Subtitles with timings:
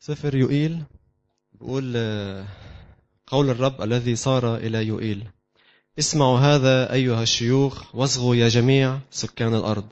[0.00, 0.82] سفر يوئيل
[1.52, 1.96] بقول
[3.26, 5.24] قول الرب الذي صار إلى يوئيل
[5.98, 9.84] اسمعوا هذا أيها الشيوخ واصغوا يا جميع سكان الأرض.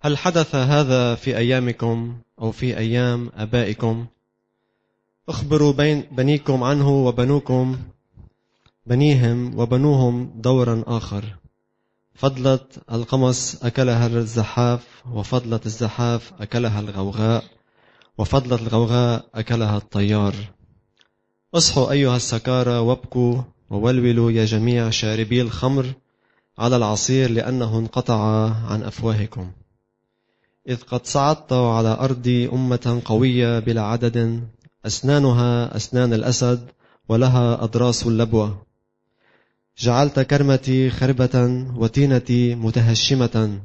[0.00, 4.06] هل حدث هذا في أيامكم أو في أيام أبائكم؟
[5.28, 7.78] اخبروا بين بنيكم عنه وبنوكم
[8.86, 11.24] بنيهم وبنوهم دورا آخر.
[12.14, 17.44] فضلة القمص أكلها الزحاف وفضلة الزحاف أكلها الغوغاء.
[18.18, 20.34] وفضلة الغوغاء أكلها الطيار.
[21.54, 25.92] أصحوا أيها السكارى وابكوا وولولوا يا جميع شاربي الخمر
[26.58, 29.52] على العصير لأنه انقطع عن أفواهكم.
[30.68, 34.48] إذ قد صعدت على أرضي أمة قوية بلا عدد
[34.86, 36.70] أسنانها أسنان الأسد
[37.08, 38.62] ولها أضراس اللبوة.
[39.78, 43.60] جعلت كرمتي خربة وتينتي متهشمة.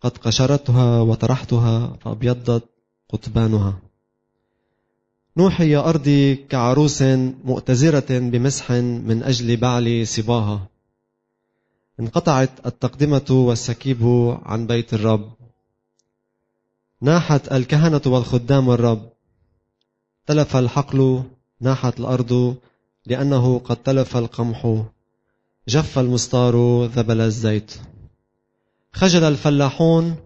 [0.00, 2.75] قد قشرتها وطرحتها فأبيضت
[3.12, 3.78] قطبانها.
[5.36, 7.02] نوحي يا أرضي كعروس
[7.44, 10.66] مؤتزرة بمسح من أجل بعل صباها.
[12.00, 14.02] انقطعت التقدمة والسكيب
[14.44, 15.32] عن بيت الرب.
[17.00, 19.08] ناحت الكهنة والخدام الرب.
[20.26, 21.22] تلف الحقل
[21.60, 22.56] ناحت الأرض
[23.06, 24.84] لأنه قد تلف القمح.
[25.68, 27.74] جف المستار ذبل الزيت.
[28.92, 30.16] خجل الفلاحون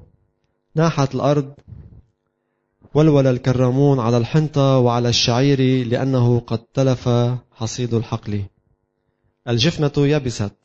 [0.74, 1.54] ناحت الأرض.
[2.94, 7.08] ولول الكرامون على الحنطة وعلى الشعير لأنه قد تلف
[7.52, 8.44] حصيد الحقل.
[9.48, 10.56] الجفنة يبست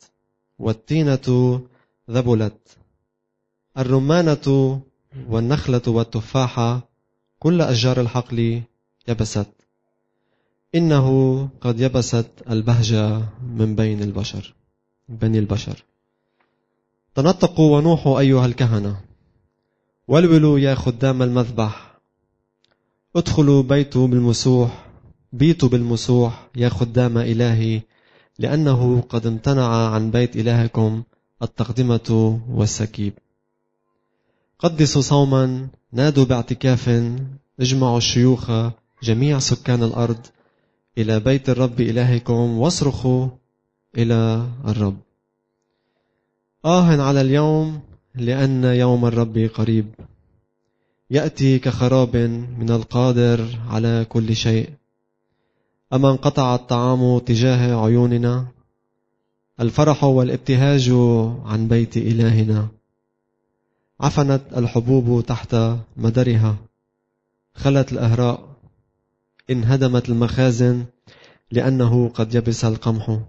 [0.58, 1.60] والتينة
[2.10, 2.76] ذبلت.
[3.78, 4.80] الرمانة
[5.28, 6.88] والنخلة والتفاحة
[7.38, 8.62] كل أشجار الحقل
[9.08, 9.48] يبست.
[10.74, 14.54] إنه قد يبست البهجة من بين البشر
[15.08, 15.84] بني البشر.
[17.14, 19.00] تنطقوا ونوحوا أيها الكهنة.
[20.08, 21.85] ولولوا يا خدام المذبح
[23.16, 24.86] ادخلوا بيتوا بالمسوح
[25.32, 27.82] بيتوا بالمسوح يا خدام إلهي
[28.38, 31.02] لأنه قد امتنع عن بيت إلهكم
[31.42, 33.12] التقدمة والسكيب.
[34.58, 36.88] قدسوا صوما نادوا باعتكاف
[37.60, 38.50] اجمعوا الشيوخ
[39.02, 40.26] جميع سكان الأرض
[40.98, 43.28] إلى بيت الرب إلهكم واصرخوا
[43.96, 44.96] إلى الرب.
[46.64, 47.80] آه على اليوم
[48.14, 49.86] لأن يوم الرب قريب.
[51.10, 52.16] يأتي كخراب
[52.58, 54.70] من القادر على كل شيء.
[55.92, 58.46] أما انقطع الطعام تجاه عيوننا
[59.60, 60.90] الفرح والابتهاج
[61.44, 62.68] عن بيت إلهنا.
[64.00, 65.56] عفنت الحبوب تحت
[65.96, 66.56] مدرها.
[67.54, 68.56] خلت الأهراء
[69.50, 70.84] انهدمت المخازن
[71.50, 73.20] لأنه قد يبس القمح.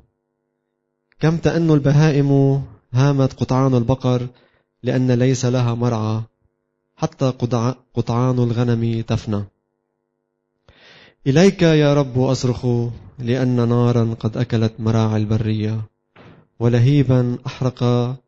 [1.20, 2.62] كم تأن البهائم
[2.94, 4.28] هامت قطعان البقر
[4.84, 6.22] لأن ليس لها مرعى.
[6.98, 7.34] حتى
[7.96, 9.44] قطعان الغنم تفنى.
[11.28, 12.66] إليك يا رب أصرخ
[13.20, 15.82] لأن نارا قد أكلت مراعي البرية
[16.60, 17.84] ولهيبا أحرق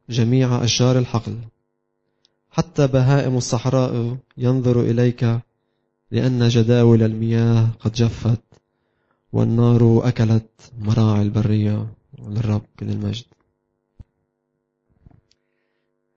[0.09, 1.38] جميع أشجار الحقل.
[2.52, 5.40] حتى بهائم الصحراء ينظر إليك
[6.12, 8.41] لأن جداول المياه قد جفت
[9.34, 10.50] والنار أكلت
[10.80, 11.88] مراعي البرية.
[12.28, 13.25] للرب كل المجد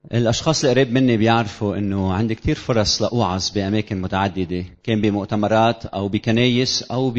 [0.02, 4.64] الأشخاص القريب مني بيعرفوا إنه عندي كثير فرص لأوعظ بأماكن متعددة.
[4.82, 7.14] كان بمؤتمرات أو بكنايس أو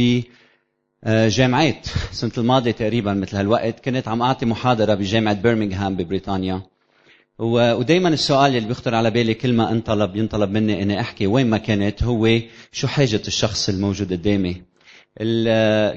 [1.05, 6.61] بجامعات السنة الماضية تقريبا مثل هالوقت كنت عم أعطي محاضرة بجامعة برمنغهام ببريطانيا.
[7.39, 11.57] ودائما السؤال اللي بيخطر على بالي كل ما انطلب ينطلب مني إني أحكي وين ما
[11.57, 12.39] كنت هو
[12.71, 14.61] شو حاجة الشخص الموجود قدامي.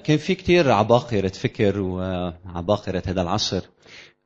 [0.04, 3.62] كان في كتير عباقرة فكر وعباقرة هذا العصر.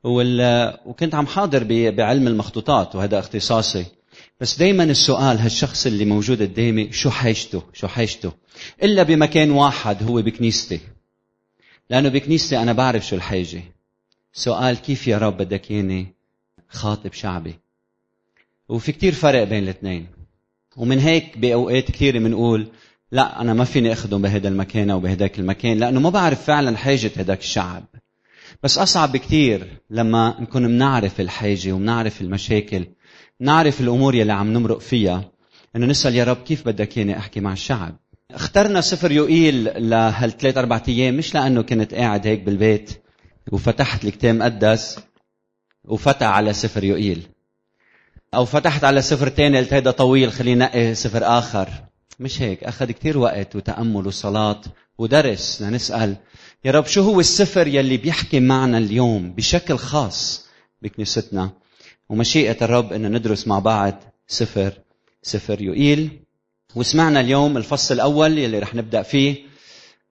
[0.03, 3.85] وكنت عم حاضر بعلم المخطوطات وهذا اختصاصي.
[4.39, 8.31] بس دايما السؤال هالشخص اللي موجود قدامي شو حاجته؟ شو حاجته؟
[8.83, 10.79] إلا بمكان واحد هو بكنيستي.
[11.89, 13.61] لأنه بكنيستي أنا بعرف شو الحاجة.
[14.33, 16.13] سؤال كيف يا رب بدك ياني
[16.69, 17.55] خاطب شعبي؟
[18.69, 20.07] وفي كتير فرق بين الاثنين.
[20.77, 22.67] ومن هيك بأوقات كثيره بنقول
[23.11, 27.11] لا أنا ما فيني أخدم بهذا المكان أو بهداك المكان لأنه ما بعرف فعلا حاجة
[27.17, 27.83] هداك الشعب.
[28.63, 32.87] بس أصعب بكتير لما نكون منعرف الحاجة ومنعرف المشاكل
[33.39, 35.31] نعرف الأمور يلي عم نمرق فيها.
[35.75, 37.99] إنه نسأل يا رب كيف بدك إياني أحكي مع الشعب؟
[38.31, 43.03] اخترنا سفر يوئيل لهالثلاث أربع أيام مش لأنه كنت قاعد هيك بالبيت
[43.51, 44.99] وفتحت الكتاب مقدس
[45.85, 47.27] وفتح على سفر يوئيل
[48.33, 51.69] أو فتحت على سفر تاني قلت هيدا طويل خلينا نقي سفر آخر.
[52.19, 54.61] مش هيك أخذ كتير وقت وتأمل وصلاة
[54.97, 56.17] ودرس لنسأل
[56.65, 60.45] يا رب شو هو السفر يلي بيحكي معنا اليوم بشكل خاص
[60.81, 61.49] بكنيستنا؟
[62.09, 64.73] ومشيئة الرب أن ندرس مع بعض سفر
[65.21, 66.19] سفر يوئيل.
[66.75, 69.35] وسمعنا اليوم الفصل الأول يلي رح نبدأ فيه.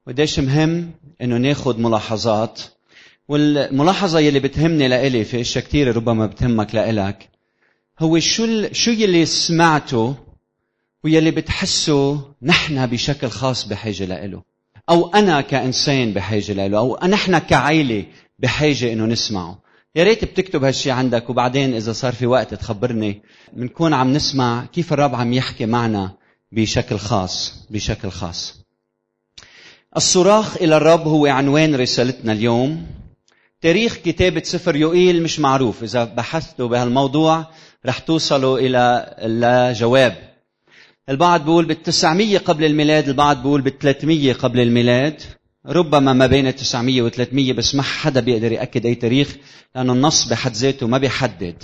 [0.06, 0.91] وقديش مهم
[1.23, 2.61] إنه ناخد ملاحظات.
[3.29, 7.29] والملاحظة يلي بتهمني لإلي في أشياء كثيرة ربما بتهمك لإلك
[7.99, 10.14] هو شو شو يلي سمعته
[11.05, 14.50] ويلي بتحسه نحن بشكل خاص بحاجة لإله.
[14.91, 18.05] أو أنا كإنسان بحاجة لإله أو نحن كعائلة
[18.39, 19.59] بحاجة إنه نسمعه.
[19.97, 23.23] يا ريت بتكتب هالشي عندك وبعدين إذا صار في وقت تخبرني
[23.53, 26.13] بنكون عم نسمع كيف الرب عم يحكي معنا
[26.53, 28.61] بشكل خاص بشكل خاص.
[29.97, 32.87] الصراخ إلى الرب هو عنوان رسالتنا اليوم.
[33.61, 37.47] تاريخ كتابة سفر يوئيل مش معروف إذا بحثتوا بهالموضوع
[37.87, 40.30] رح توصلوا إلى جواب
[41.11, 45.23] البعض بيقول بالتسعمية قبل الميلاد البعض بيقول بالثلاثمية قبل الميلاد.
[45.67, 49.37] ربما ما بين 900 و 300 بس ما حدا بيقدر يأكد أي تاريخ
[49.75, 51.62] لأنه النص بحد ذاته ما بيحدد.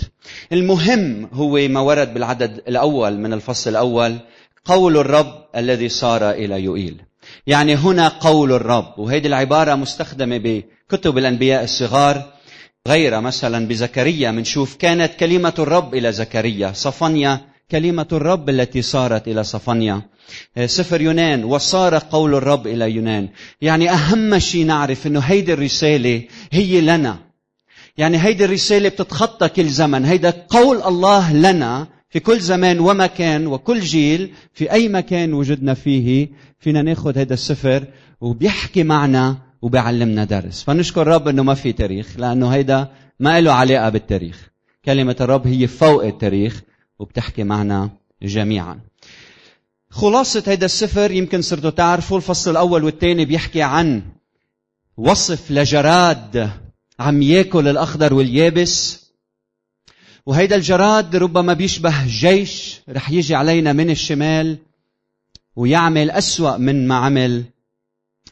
[0.51, 4.17] المهم هو ما ورد بالعدد الأول من الفصل الأول
[4.65, 7.01] قول الرب الذي صار إلى يوئيل.
[7.47, 12.33] يعني هنا قول الرب وهذه العبارة مستخدمة بكتب الأنبياء الصغار
[12.87, 14.31] غير مثلا بزكريا.
[14.31, 20.01] منشوف كانت كلمة الرب إلى زكريا صفنيا كلمة الرب التي صارت إلى صفنيا
[20.65, 23.29] سفر يونان وصار قول الرب إلى يونان.
[23.61, 27.17] يعني أهم شيء نعرف أنه هيدي الرسالة هي لنا.
[27.97, 30.05] يعني هيدي الرسالة بتتخطى كل زمن.
[30.05, 36.29] هيدا قول الله لنا في كل زمان ومكان وكل جيل في أي مكان وجدنا فيه.
[36.59, 37.83] فينا ناخذ هذا السفر
[38.21, 40.63] وبيحكي معنا وبيعلمنا درس.
[40.63, 42.87] فنشكر الرب إنه ما في تاريخ لأنه هيدا
[43.19, 44.49] ما له علاقة بالتاريخ.
[44.85, 46.61] كلمة الرب هي فوق التاريخ.
[46.99, 47.89] وبتحكي معنا
[48.21, 48.79] جميعا.
[49.89, 54.01] خلاصة هيدا السفر يمكن صرتوا تعرفوا الفصل الأول والثاني بيحكي عن
[54.97, 56.51] وصف لجراد
[56.99, 59.07] عم ياكل الأخضر واليابس.
[60.25, 64.57] وهيدا الجراد ربما بيشبه جيش رح يجي علينا من الشمال
[65.55, 67.43] ويعمل أسوأ من ما عمل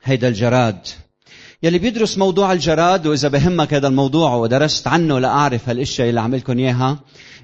[0.03, 0.87] هيدا الجراد.
[1.63, 6.99] يلي بيدرس موضوع الجراد وإذا بهمك هذا الموضوع ودرست عنه لأعرف هالأشياء اللي عملكم إياها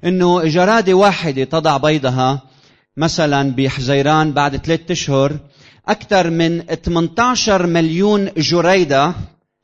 [0.06, 2.42] إنه جراده واحدة تضع بيضها
[2.98, 5.40] مثلا بحزيران بعد ثلاثة أشهر
[5.88, 9.14] أكثر من 18 مليون جريدة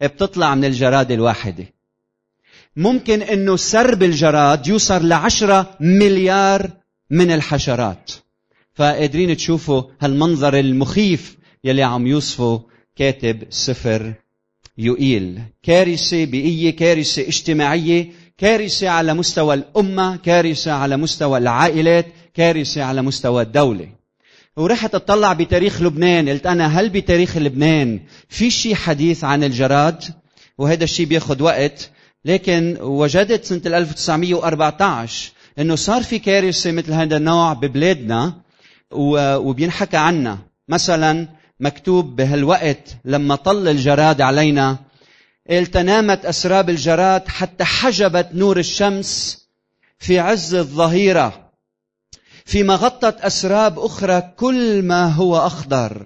[0.02, 1.66] بتطلع من الجرادة الواحدة.
[2.76, 6.72] ممكن إنه سرب الجراد يوصل لعشرة مليار
[7.10, 8.12] من الحشرات.
[8.74, 12.62] فقادرين تشوفوا هالمنظر المخيف يلي عم يوصفه
[12.96, 14.14] كاتب سفر
[14.78, 18.12] يؤيل كارثة بيئية كارثة اجتماعية.
[18.38, 23.88] كارثة على مستوى الأمة كارثة على مستوى العائلات كارثة على مستوى الدولة.
[24.58, 26.30] ورحت اطلع بتاريخ لبنان.
[26.30, 28.00] قلت أنا هل بتاريخ لبنان
[28.30, 30.04] في شيء حديث عن الجراد؟
[30.58, 31.92] وهذا الشيء بياخذ وقت.
[32.26, 38.34] لكن وجدت سنة 1914 إنه صار في كارثة مثل هذا النوع ببلادنا
[38.92, 40.38] وبينحكى عنها.
[40.70, 41.28] مثلا
[41.60, 44.78] مكتوب بهالوقت لما طل الجراد علينا
[45.52, 49.38] التنامت أسراب الجراد حتى حجبت نور الشمس
[50.00, 51.48] في عز الظهيرة
[52.46, 56.06] فيما غطت أسراب أخرى كل ما هو أخضر.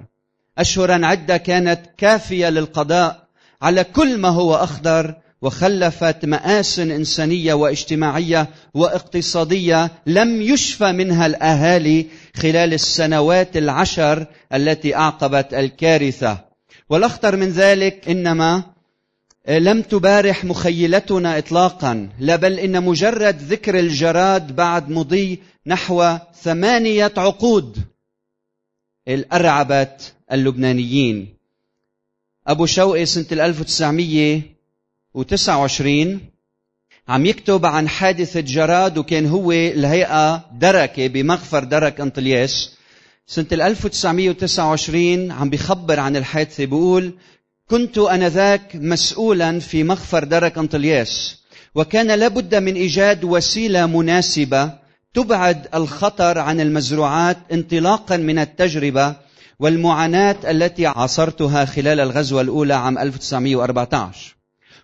[0.57, 3.27] أشهرا عدة كانت كافية للقضاء
[3.61, 12.73] على كل ما هو أخضر وخلفت مآسن إنسانية واجتماعية واقتصادية لم يشفى منها الأهالي خلال
[12.73, 16.37] السنوات العشر التي أعقبت الكارثة.
[16.89, 18.63] والأخطر من ذلك إنما
[19.49, 27.77] لم تبارح مخيلتنا إطلاقا لا بل إن مجرد ذكر الجراد بعد مضي نحو ثمانية عقود.
[29.07, 31.33] الأرعبت اللبنانيين.
[32.47, 34.41] أبو شوقي سنة 1900
[35.17, 36.19] و29
[37.07, 42.77] عم يكتب عن حادثة جراد وكان هو الهيئة دركة بمغفر درك أنطلياس.
[43.27, 47.13] سنة 1929 عم بيخبر عن الحادثة بيقول
[47.71, 51.37] كنت أنذاك مسؤولا في مغفر درك انطلياس
[51.75, 54.71] وكان لابد من إيجاد وسيلة مناسبة
[55.13, 59.15] تبعد الخطر عن المزروعات انطلاقا من التجربة
[59.59, 64.35] والمعاناة التي عاصرتها خلال الغزوة الأولى عام 1914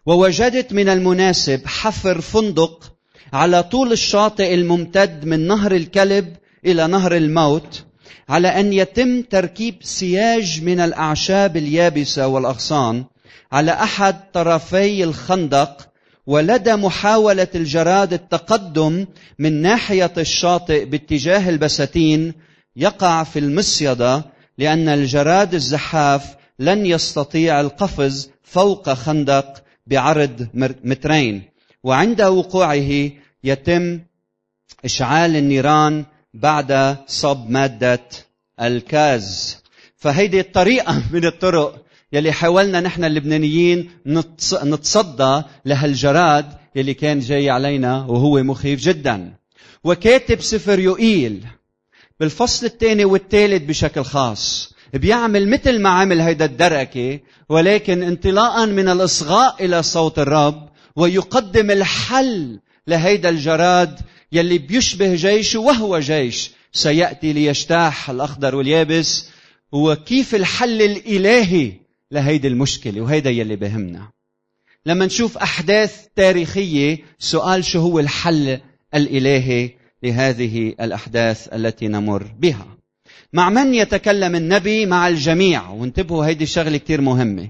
[0.05, 2.93] ووجدت من المناسب حفر فندق
[3.33, 7.83] على طول الشاطئ الممتد من نهر الكلب إلى نهر الموت
[8.29, 13.05] على أن يتم تركيب سياج من الأعشاب اليابسة والأغصان
[13.51, 15.89] على أحد طرفي الخندق
[16.27, 19.05] ولدى محاولة الجراد التقدم
[19.39, 22.33] من ناحية الشاطئ باتجاه البساتين
[22.75, 24.25] يقع في المصيده
[24.57, 30.47] لأن الجراد الزحاف لن يستطيع القفز فوق خندق بعرض
[30.83, 31.43] مترين.
[31.83, 33.11] وعند وقوعه
[33.43, 33.99] يتم
[34.85, 36.05] إشعال النيران
[36.39, 38.03] بعد صب مادة
[38.61, 39.57] الكاز.
[39.95, 43.89] فهيدي الطريقة من الطرق يلي حاولنا نحن اللبنانيين
[44.63, 49.33] نتصدى لهالجراد يلي كان جاي علينا وهو مخيف جدا.
[49.83, 51.45] وكاتب سفر يوئيل
[52.19, 59.65] بالفصل الثاني والثالث بشكل خاص بيعمل مثل ما عمل هيدا الدركة ولكن انطلاقا من الإصغاء
[59.65, 63.99] إلى صوت الرب ويقدم الحل لهيدا الجراد
[64.31, 66.51] يلي بيشبه جيش وهو جيش.
[66.71, 69.29] سيأتي ليجتاح الأخضر واليابس.
[69.71, 71.71] وكيف الحل الإلهي
[72.11, 74.09] لهيدي المشكلة وهيدا يلي بهمنا.
[74.85, 78.59] لما نشوف أحداث تاريخية سؤال شو هو الحل
[78.95, 79.69] الإلهي
[80.03, 82.77] لهذه الأحداث التي نمر بها؟
[83.33, 87.49] مع من يتكلم النبي مع الجميع؟ وانتبهوا هيدي الشغلة كتير مهمة.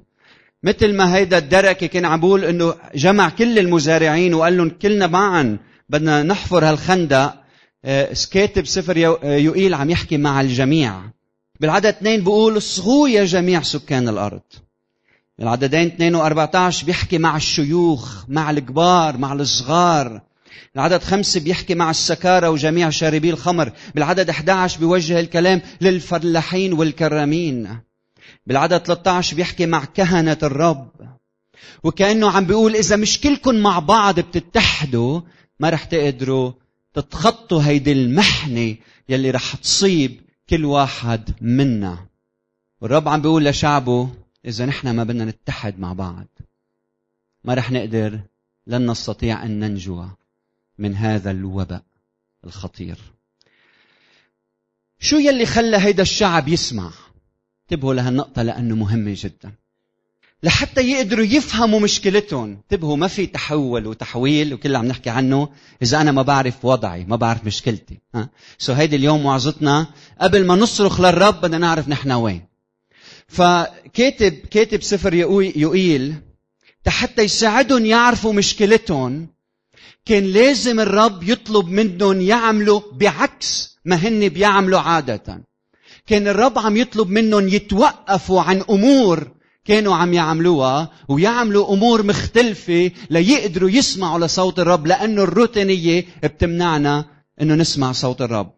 [0.63, 5.57] مثل ما هيدا الدركة كان عم بقول إنه جمع كل المزارعين وقال لهم كلنا معا
[5.89, 7.33] بدنا نحفر هالخندق.
[7.85, 11.01] آه، كاتب سفر يوئيل عم يحكي مع الجميع.
[11.59, 14.41] بالعدد اثنين بقول اصغوا يا جميع سكان الأرض.
[15.39, 20.21] بالعددين اثنين و14 بيحكي مع الشيوخ مع الكبار مع الصغار.
[20.75, 23.71] العدد خمسة بيحكي مع السكارة وجميع شاربي الخمر.
[23.95, 27.79] بالعدد 11 بيوجه الكلام للفلاحين والكرامين.
[28.47, 30.91] بالعدد 13 بيحكي مع كهنة الرب.
[31.83, 35.21] وكأنه عم بيقول إذا مش كلكم مع بعض بتتحدوا
[35.59, 36.51] ما رح تقدروا
[36.93, 38.75] تتخطوا هيدي المحنة
[39.09, 42.07] يلي رح تصيب كل واحد منا.
[42.81, 44.09] والرب عم بيقول لشعبه
[44.45, 46.27] إذا نحن ما بدنا نتحد مع بعض
[47.43, 48.19] ما رح نقدر
[48.67, 50.05] لن نستطيع أن ننجو
[50.77, 51.83] من هذا الوباء
[52.43, 52.97] الخطير.
[54.99, 56.91] شو يلي خلى هيدا الشعب يسمع؟
[57.63, 59.51] انتبهوا لهالنقطة لأنه مهمة جدا.
[60.43, 62.49] لحتى يقدروا يفهموا مشكلتهم.
[62.51, 65.49] انتبهوا ما في تحول وتحويل وكل عم نحكي عنه.
[65.81, 67.99] إذا أنا ما بعرف وضعي ما بعرف مشكلتي.
[68.15, 69.87] ها؟ سو هيدي اليوم وعظتنا
[70.21, 72.45] قبل ما نصرخ للرب بدنا نعرف نحن وين.
[73.27, 75.13] فكاتب كاتب سفر
[75.55, 76.15] يوئيل
[76.87, 79.27] حتى يساعدهم يعرفوا مشكلتهم
[80.05, 85.43] كان لازم الرب يطلب منهم يعملوا بعكس ما هن بيعملوا عادة.
[86.07, 89.36] كان الرب عم يطلب منهم يتوقفوا عن أمور
[89.67, 97.05] كانوا عم يعملوها ويعملوا أمور مختلفة ليقدروا يسمعوا لصوت الرب لأنه الروتينية بتمنعنا
[97.41, 98.51] أنه نسمع صوت الرب.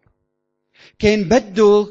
[0.98, 1.86] كان بده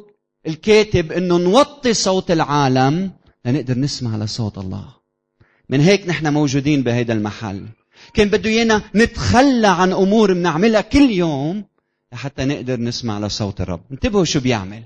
[0.48, 3.12] الكاتب أنه نوطي صوت العالم
[3.46, 4.86] لنقدر نسمع لصوت الله.
[5.70, 7.66] من هيك نحن موجودين بهذا المحل.
[8.14, 11.64] كان بده إيانا نتخلى عن أمور بنعملها كل يوم
[12.14, 13.82] لحتى نقدر نسمع لصوت الرب.
[13.92, 14.84] انتبهوا شو بيعمل.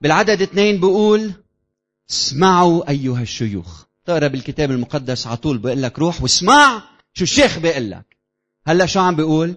[0.00, 1.32] بالعدد اثنين بقول
[2.10, 3.84] اسمعوا أيها الشيوخ.
[4.04, 6.82] تقرأ بالكتاب المقدس على طول بيقول لك روح واسمع
[7.14, 8.16] شو الشيخ بيقول لك.
[8.66, 9.56] هلا شو عم بيقول؟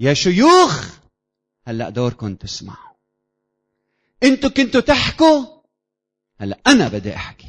[0.00, 0.98] يا شيوخ
[1.66, 2.94] هلا دوركم تسمعوا.
[4.22, 5.44] أنتوا كنتوا تحكوا؟
[6.40, 7.48] هلا أنا بدي أحكي.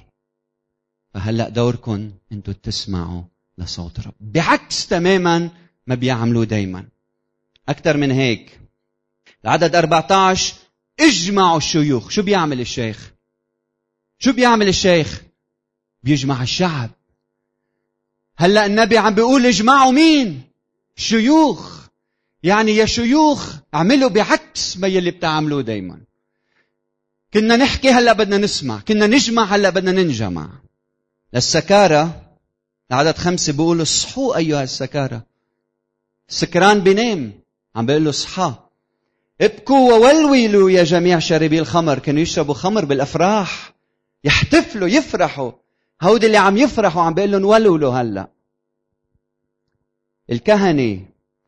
[1.13, 3.23] فهلا دوركم أنتوا تسمعوا
[3.57, 5.49] لصوت الرب بعكس تماما
[5.87, 6.87] ما بيعملوا دايما.
[7.69, 8.59] أكثر من هيك.
[9.43, 10.55] العدد 14
[10.99, 12.09] اجمعوا الشيوخ.
[12.09, 13.11] شو بيعمل الشيخ؟
[14.23, 15.21] شو بيعمل الشيخ؟
[16.03, 16.89] بيجمع الشعب.
[18.37, 20.41] هلأ النبي عم بيقول اجمعوا مين؟
[20.95, 21.87] شيوخ.
[22.43, 26.01] يعني يا شيوخ اعملوا بعكس ما يلي بتعملوه دايما.
[27.33, 30.49] كنا نحكي هلأ بدنا نسمع كنا نجمع هلأ بدنا ننجمع.
[31.33, 32.21] للسكارة
[32.91, 35.21] العدد خمسة بيقول اصحوا أيها السكارى
[36.29, 37.33] السكران بينام
[37.75, 38.53] عم بيقول له اصحى.
[39.41, 41.99] ابكوا وولولوا يا جميع شاربي الخمر.
[41.99, 43.70] كانوا يشربوا خمر بالأفراح.
[44.23, 45.51] يحتفلوا يفرحوا.
[46.01, 48.27] هودي اللي عم يفرحوا عم بيقول لهم ولولوا هلا.
[50.31, 50.99] الكهنة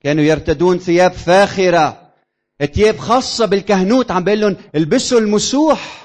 [0.02, 2.14] كانوا يرتدون ثياب فاخرة.
[2.74, 6.04] ثياب خاصة بالكهنوت عم بيقول لهم البسوا المسوح.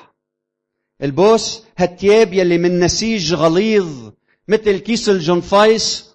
[1.03, 4.11] البوس هالثياب يلي من نسيج غليظ
[4.49, 6.09] مثل كيس الجنفايس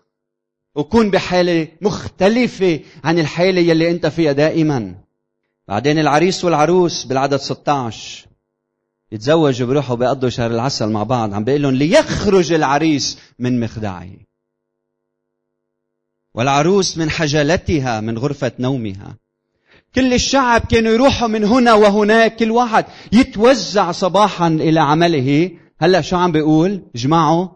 [0.76, 4.96] وكون بحالة مختلفة عن الحالة يلي أنت فيها دائما.
[5.68, 8.28] بعدين العريس والعروس بالعدد 16
[9.14, 14.10] يتزوجوا بيروحوا بيقضوا شهر العسل مع بعض عم بيقول لهم ليخرج العريس من مخدعه
[16.34, 19.18] والعروس من حجلتها من غرفة نومها.
[19.96, 25.52] كل الشعب كانوا يروحوا من هنا وهناك كل واحد يتوزع صباحا إلى عمله.
[25.80, 27.48] هلأ شو عم بيقول؟ اجمعوا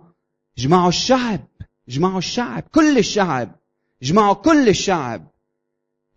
[0.58, 1.48] اجمعوا الشعب
[1.90, 3.56] اجمعوا الشعب كل الشعب
[4.04, 5.28] اجمعوا كل الشعب.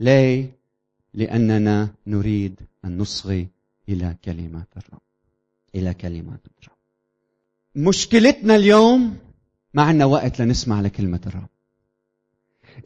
[0.01, 0.59] ليه؟
[1.15, 3.49] لأننا نريد أن نصغي
[3.89, 5.10] إلى كلمات الرب.
[5.75, 6.77] إلى كلمات الرب.
[7.75, 9.17] مشكلتنا اليوم
[9.75, 11.49] ما عندنا وقت لنسمع لكلمة الرب.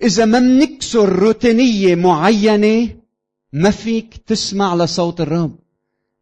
[0.03, 2.97] إذا ما بنكسر روتينية معينة
[3.53, 5.59] ما فيك تسمع لصوت الرب.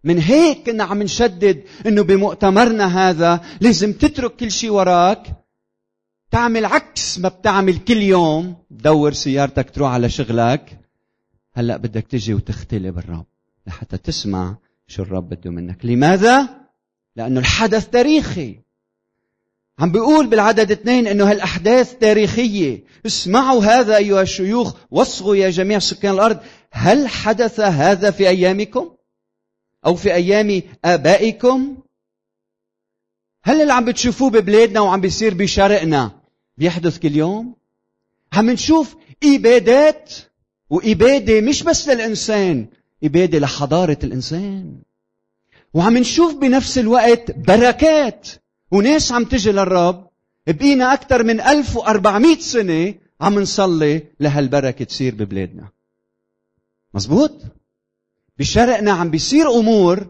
[0.05, 5.27] من هيك كنا عم نشدد إنه بمؤتمرنا هذا لازم تترك كل شيء وراك.
[6.31, 8.57] تعمل عكس ما بتعمل كل يوم.
[8.71, 10.79] تدور سيارتك تروح على شغلك.
[11.55, 13.27] هلأ بدك تجي وتختلي بالرب
[13.67, 14.57] لحتى تسمع
[14.93, 16.49] شو الرب بده منك؟ لماذا؟
[17.17, 18.61] لأنه الحدث تاريخي.
[19.79, 22.85] عم بيقول بالعدد اثنين إنه هالأحداث تاريخية.
[23.07, 26.41] اسمعوا هذا أيها الشيوخ واصغوا يا جميع سكان الأرض.
[26.73, 28.91] هل حدث هذا في أيامكم؟
[29.87, 31.77] أو في أيام آبائكم؟
[33.45, 36.21] هل اللي عم بتشوفوه ببلادنا وعم بيصير بشرقنا
[36.59, 37.55] بيحدث كل يوم؟
[38.33, 40.15] عم نشوف إبادات
[40.71, 42.67] وإبادة مش بس للإنسان
[43.05, 44.77] إبادة لحضارة الإنسان.
[45.75, 48.29] وعم نشوف بنفس الوقت بركات.
[48.71, 50.09] وناس عم تجي للرب
[50.47, 55.69] بقينا أكثر من 1400 سنة عم نصلي لهالبركة تصير ببلادنا.
[56.95, 57.33] مزبوط؟
[58.39, 60.07] بشرقنا عم بيصير أمور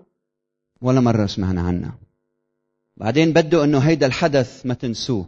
[0.80, 1.98] ولا مرة سمعنا عنها.
[2.96, 5.26] بعدين بده إنه هيدا الحدث ما تنسوه.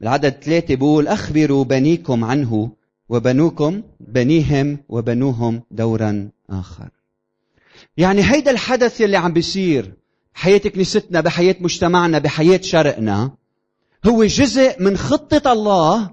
[0.00, 2.72] بالعدد ثلاثة بيقول أخبروا بنيكم عنه
[3.10, 6.88] وبنوكم بنيهم وبنوهم دورا آخر.
[7.96, 9.94] يعني هيدا الحدث يلي عم بيصير
[10.34, 13.30] بحياة كنيستنا بحياة مجتمعنا بحياة شرقنا
[14.06, 16.10] هو جزء من خطة الله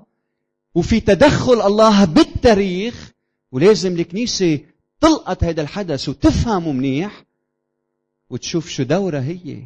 [0.76, 3.14] وفي تدخل الله بالتاريخ
[3.52, 4.60] ولازم الكنيسة
[5.02, 7.26] تلقط هذا الحدث وتفهمه منيح
[8.30, 9.62] وتشوف شو دورها هي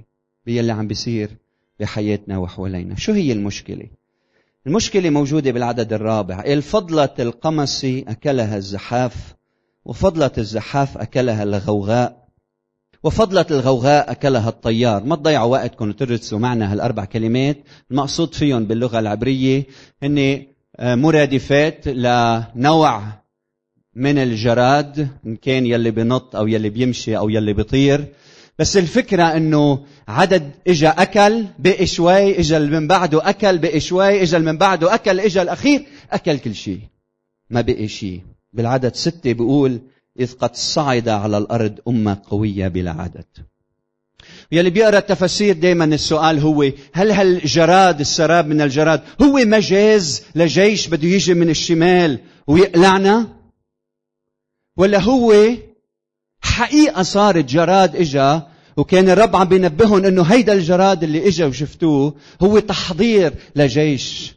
[0.45, 1.37] باللي عم بيصير
[1.79, 3.87] بحياتنا وحوالينا شو هي المشكلة؟
[4.67, 6.43] المشكلة موجودة بالعدد الرابع.
[6.45, 9.35] الفضلة القمص أكلها الزحاف
[9.85, 12.27] وفضلة الزحاف أكلها الغوغاء
[13.03, 15.03] وفضلة الغوغاء أكلها الطيار.
[15.03, 17.57] ما تضيعوا وقتكم وتدرسوا معنا هالأربع كلمات.
[17.91, 19.63] المقصود فيهم باللغة العبرية
[20.03, 23.03] هن آه، مرادفات لنوع
[23.95, 28.05] من الجراد إن كان يلي بنط أو يلي بيمشي أو يلي بيطير.
[28.59, 34.39] بس الفكرة إنه عدد إجا أكل بقي شوي إجا من بعده أكل بقي شوي إجا
[34.39, 36.81] من بعده أكل إجا الأخير أكل كل شيء
[37.49, 38.21] ما بقي شيء
[38.53, 39.81] بالعدد ستة بيقول
[40.19, 43.25] إذ قد صعد على الأرض أمة قوية بلا عدد.
[44.51, 51.07] يلي بيقرأ التفاسير دائما السؤال هو هل هالجراد السراب من الجراد هو مجاز لجيش بده
[51.07, 53.27] يجي من الشمال ويقلعنا؟
[54.77, 55.33] ولا هو
[56.51, 62.59] حقيقة صارت جراد إجا وكان الرب عم بينبههم إنه هيدا الجراد اللي إجا وشفتوه هو
[62.59, 64.35] تحضير لجيش.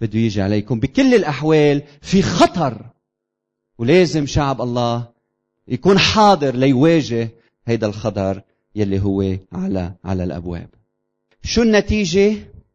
[0.00, 0.80] بده يجي عليكم.
[0.80, 2.86] بكل الأحوال في خطر
[3.78, 5.08] ولازم شعب الله
[5.68, 7.30] يكون حاضر ليواجه
[7.66, 8.42] هيدا الخطر
[8.76, 10.68] يلي هو على على الأبواب.
[11.42, 12.34] شو النتيجة؟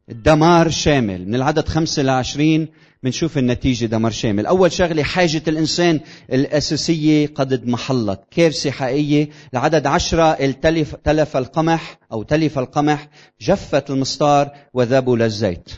[0.10, 1.28] الدمار شامل.
[1.28, 2.68] من العدد خمسة لعشرين
[3.06, 4.46] بنشوف النتيجة دمار شامل.
[4.46, 6.00] أول شغلة حاجة الإنسان
[6.34, 9.30] الأساسية قد اضمحلت كارثة حقيقية.
[9.54, 13.10] العدد عشرة التلف تلف القمح أو تلف القمح
[13.41, 15.70] جفت المسطار وذابوا للزيت.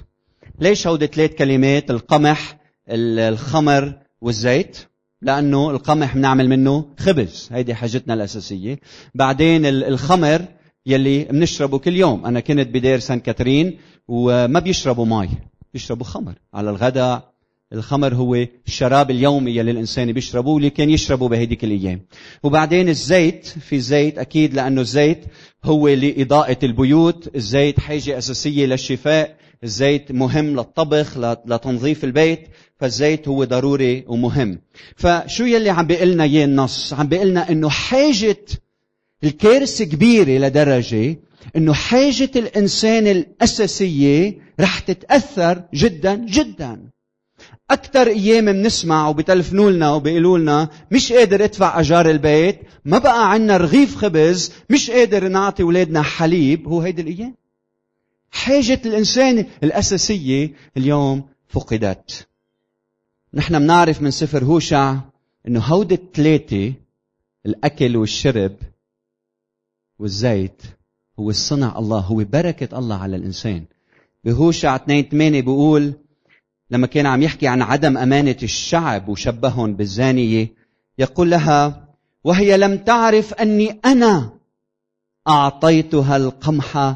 [0.59, 2.57] ليش هودي ثلاث كلمات؟ القمح
[2.89, 4.77] الخمر والزيت؟
[5.21, 7.49] لأنه القمح بنعمل منه خبز.
[7.51, 8.79] هيدي حاجتنا الأساسية.
[9.15, 10.41] بعدين الخمر
[10.85, 12.25] يلي بنشربه كل يوم.
[12.25, 15.29] أنا كنت بدير سان كاترين وما بيشربوا مي
[15.73, 16.33] بيشربوا خمر.
[16.53, 17.33] على الغداء
[17.73, 22.01] الخمر هو الشراب اليومي يلي الإنسان بيشربه واللي كان يشربه بهديك الأيام.
[22.43, 25.25] وبعدين الزيت في زيت أكيد لأنه الزيت
[25.63, 27.35] هو لإضاءة البيوت.
[27.35, 29.37] الزيت حاجة أساسية للشفاء.
[29.63, 32.47] الزيت مهم للطبخ لتنظيف البيت.
[32.79, 34.59] فالزيت هو ضروري ومهم.
[34.95, 38.45] فشو يلي عم بيقلنا اياه النص؟ عم بيقلنا إنه حاجة
[39.23, 41.17] الكارثة كبيرة لدرجة
[41.55, 46.89] إنه حاجة الإنسان الأساسية رح تتأثر جدا جدا.
[47.71, 53.57] أكثر أيام بنسمع وبتلفنوا لنا وبيقولوا لنا مش قادر أدفع أجار البيت، ما بقى عنا
[53.57, 57.35] رغيف خبز، مش قادر نعطي أولادنا حليب، هو هيدي الأيام.
[58.31, 62.27] حاجة الإنسان الأساسية اليوم فقدت.
[63.33, 64.97] نحن بنعرف من سفر هوشع
[65.47, 66.73] إنه هودي الثلاثة
[67.45, 68.55] الأكل والشرب
[69.99, 70.61] والزيت
[71.19, 73.65] هو صنع الله هو بركة الله على الإنسان.
[74.23, 75.93] بهوشع 2 8 بيقول
[76.71, 80.47] لما كان عم يحكي عن عدم أمانة الشعب وشبههم بالزانية
[80.97, 81.87] يقول لها
[82.23, 84.29] وهي لم تعرف أني أنا
[85.27, 86.95] أعطيتها القمح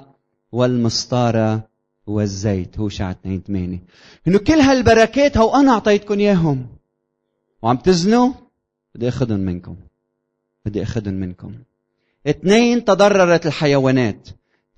[0.51, 1.67] والمسطرة
[2.07, 2.79] والزيت.
[2.79, 3.79] هوشع 2 8
[4.27, 6.67] إنه كل هالبركات هو أنا أعطيتكم إياهم.
[7.61, 8.33] وعم تزنوا؟
[8.95, 9.75] بدي أخذهم منكم.
[10.65, 11.53] بدي أخذهم منكم.
[12.27, 14.27] اثنين تضررت الحيوانات.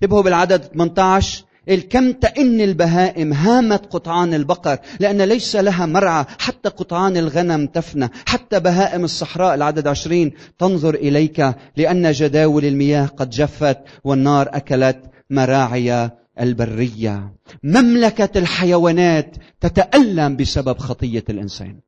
[0.02, 1.44] انتبهوا بالعدد 18
[1.90, 6.24] كم تئن البهائم هامت قطعان البقر؟ لأن ليس لها مرعى.
[6.38, 8.08] حتى قطعان الغنم تفنى.
[8.26, 10.32] حتى بهائم الصحراء العدد عشرين.
[10.58, 17.34] تنظر إليك لأن جداول المياه قد جفت والنار أكلت مراعي البرية.
[17.62, 21.80] مملكة الحيوانات تتألم بسبب خطية الإنسان.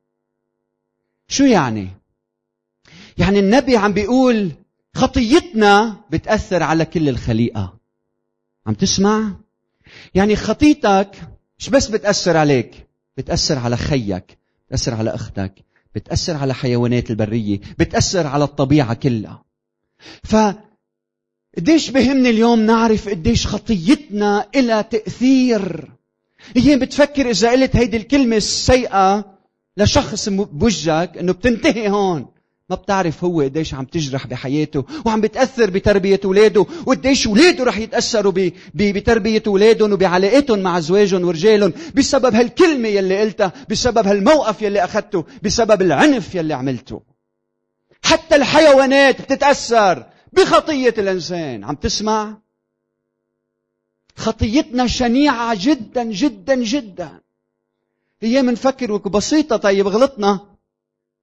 [1.27, 1.87] شو يعني؟
[3.17, 4.51] يعني النبي عم بيقول
[4.97, 7.77] خطيتنا بتأثر على كل الخليقة.
[8.67, 9.35] عم تسمع؟
[10.15, 11.11] يعني خطيتك
[11.59, 15.53] مش بس بتأثر عليك بتأثر على خيك بتأثر على أختك
[15.95, 19.43] بتأثر على حيوانات البرية بتأثر على الطبيعة كلها.
[20.23, 20.35] ف
[21.57, 25.91] قديش بهمني اليوم نعرف قديش خطيتنا إلى تأثير.
[26.55, 29.37] هي بتفكر إذا قلت هيدي الكلمة السيئة
[29.77, 32.36] لشخص بوجهك إنه بتنتهي هون.
[32.69, 38.33] ما بتعرف هو قديش عم تجرح بحياته وعم بتأثر بتربية أولاده وقديش أولاده رح يتأثروا
[38.75, 45.81] بتربية أولادهم وبعلاقتهم مع أزواجهم ورجالهم بسبب هالكلمة يلي قلتها بسبب هالموقف يلي أخذته بسبب
[45.81, 47.01] العنف يلي عملته.
[48.03, 51.63] حتى الحيوانات بتتأثر بخطية الإنسان.
[51.63, 52.37] عم تسمع؟
[54.15, 57.21] خطيتنا شنيعة جدا جدا جدا.
[58.21, 60.39] هي منفكر بسيطة طيب غلطنا؟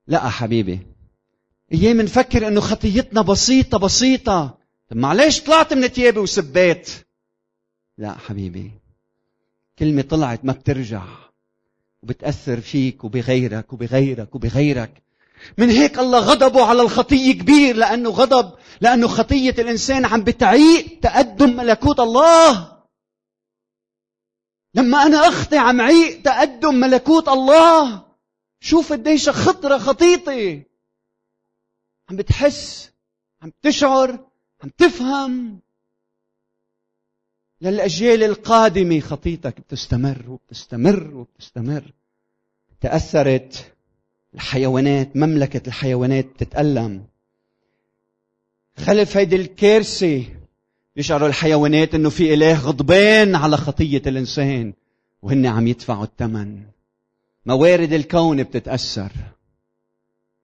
[0.07, 0.94] لا حبيبي.
[1.75, 4.59] أيام نفكر إنه خطيتنا بسيطة بسيطة.
[4.89, 6.91] طب معلش طلعت من ثيابي وسبيت.
[7.99, 8.71] لا حبيبي
[9.79, 11.03] كلمة طلعت ما بترجع
[12.03, 15.03] وبتأثر فيك وبغيرك وبغيرك وبغيرك.
[15.59, 21.57] من هيك الله غضبه على الخطية كبير لأنه غضب لأنه خطية الإنسان عم بتعيق تقدم
[21.57, 22.73] ملكوت الله.
[24.75, 28.05] لما أنا أخطي عم عيق تقدم ملكوت الله.
[28.61, 30.74] شوف قديش خطرة خطيتي.
[32.11, 32.93] عم بتحس
[33.43, 34.19] عم تشعر
[34.63, 35.59] عم تفهم.
[37.61, 41.93] للأجيال القادمة خطيتك بتستمر وبتستمر وبتستمر.
[42.81, 43.73] تأثرت
[44.35, 47.05] الحيوانات مملكة الحيوانات بتتألم
[48.77, 50.25] خلف هيدي الكارثة
[50.97, 54.73] يشعروا الحيوانات إنه في إله غضبان على خطية الإنسان
[55.23, 56.63] وهن عم يدفعوا الثمن
[57.47, 59.13] موارد الكون بتتأثر.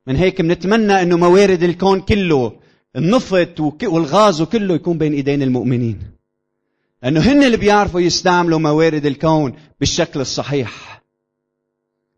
[0.06, 2.60] من هيك بنتمنى إنه موارد الكون كله
[2.96, 6.02] النفط والغاز وكله يكون بين إيدين المؤمنين.
[7.02, 11.02] لأنه هن اللي بيعرفوا يستعملوا موارد الكون بالشكل الصحيح.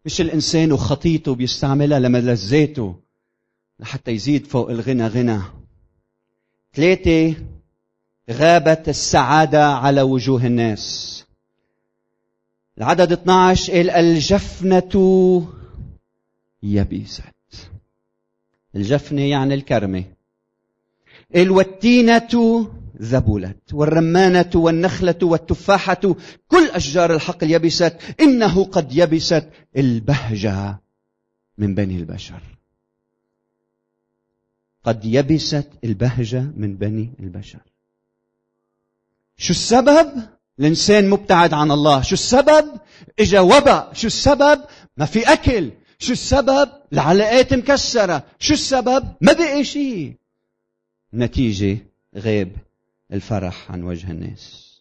[0.05, 2.95] مش الإنسان وخطيته بيستعملها لملذاته
[3.81, 5.41] لحتى يزيد فوق الغنى غنى.
[6.75, 7.35] ثلاثة
[8.31, 11.25] غابت السعادة على وجوه الناس.
[12.79, 15.49] العدد 12 قال الجفنة
[16.63, 17.23] يبست
[18.77, 20.05] الجفنة يعني الكرمة
[21.37, 22.69] الوتينة
[23.03, 26.17] ذبلت والرمانة والنخلة والتفاحة
[26.49, 30.81] كل أشجار الحقل يبست إنه قد يبست البهجة
[31.59, 32.43] من بني البشر
[34.85, 37.61] قد يبست البهجة من بني البشر
[39.37, 40.23] شو السبب؟
[40.59, 42.81] الإنسان مبتعد عن الله شو السبب؟
[43.19, 44.65] إجا وباء شو السبب؟
[44.97, 45.71] ما في أكل
[46.03, 48.25] شو السبب؟ العلاقات مكسرة.
[48.39, 50.17] شو السبب؟ ما بقي شيء
[51.15, 51.79] نتيجة
[52.15, 52.57] غيب
[53.13, 54.73] الفرح عن وجه الناس.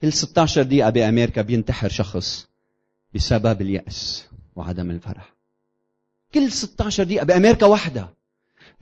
[0.00, 2.48] كل 16 دقيقة بأمريكا بينتحر شخص
[3.14, 4.24] بسبب اليأس
[4.56, 5.34] وعدم الفرح.
[6.34, 8.14] كل 16 دقيقة بأمريكا واحدة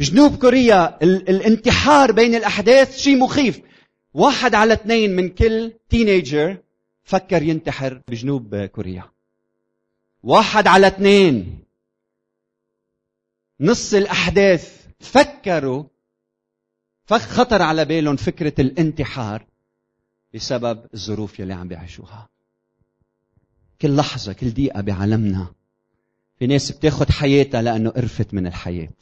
[0.01, 3.61] جنوب كوريا الانتحار بين الأحداث شيء مخيف.
[4.15, 6.57] واحد على اثنين من كل تينيجر
[7.05, 9.13] فكر ينتحر بجنوب كوريا.
[10.23, 11.59] واحد على اثنين.
[13.61, 15.85] نص الأحداث فكروا
[17.11, 19.47] خطر على بالهم فكرة الانتحار
[20.35, 22.29] بسبب الظروف يلي عم بيعيشوها.
[23.81, 25.55] كل لحظة كل دقيقة بعالمنا
[26.39, 28.93] في ناس بتاخد حياتها لأنه قرفت من الحياة.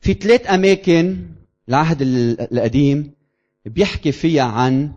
[0.00, 1.26] في ثلاث أماكن
[1.68, 2.02] العهد
[2.52, 3.14] القديم
[3.64, 4.92] بيحكي فيها عن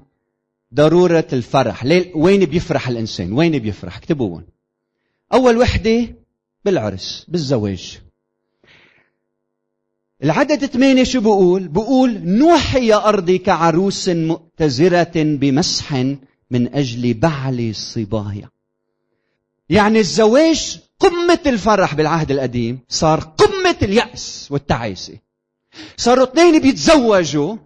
[0.74, 1.86] ضرورة الفرح.
[2.16, 4.46] وين بيفرح الإنسان؟ وين بيفرح؟ اكتبوهم
[5.34, 6.16] أول وحدة
[6.66, 8.00] بالعرس بالزواج.
[10.24, 15.94] العدد ثمانية شو بقول؟ بقول نوحي يا أرضي كعروس مؤتزرة بمسح
[16.52, 18.50] من أجل بعل صبايا.
[19.70, 25.18] يعني الزواج قمة الفرح بالعهد القديم صار قمة اليأس والتعاسة.
[25.98, 27.58] صاروا اثنين بيتزوجوا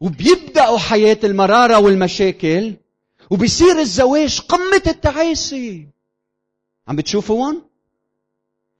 [0.00, 2.74] وبيبدأوا حياة المرارة والمشاكل
[3.30, 5.86] وبيصير الزواج قمة التعاسة.
[6.88, 7.62] عم بتشوفوا هون؟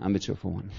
[0.01, 0.71] عم بتشوفوا هون.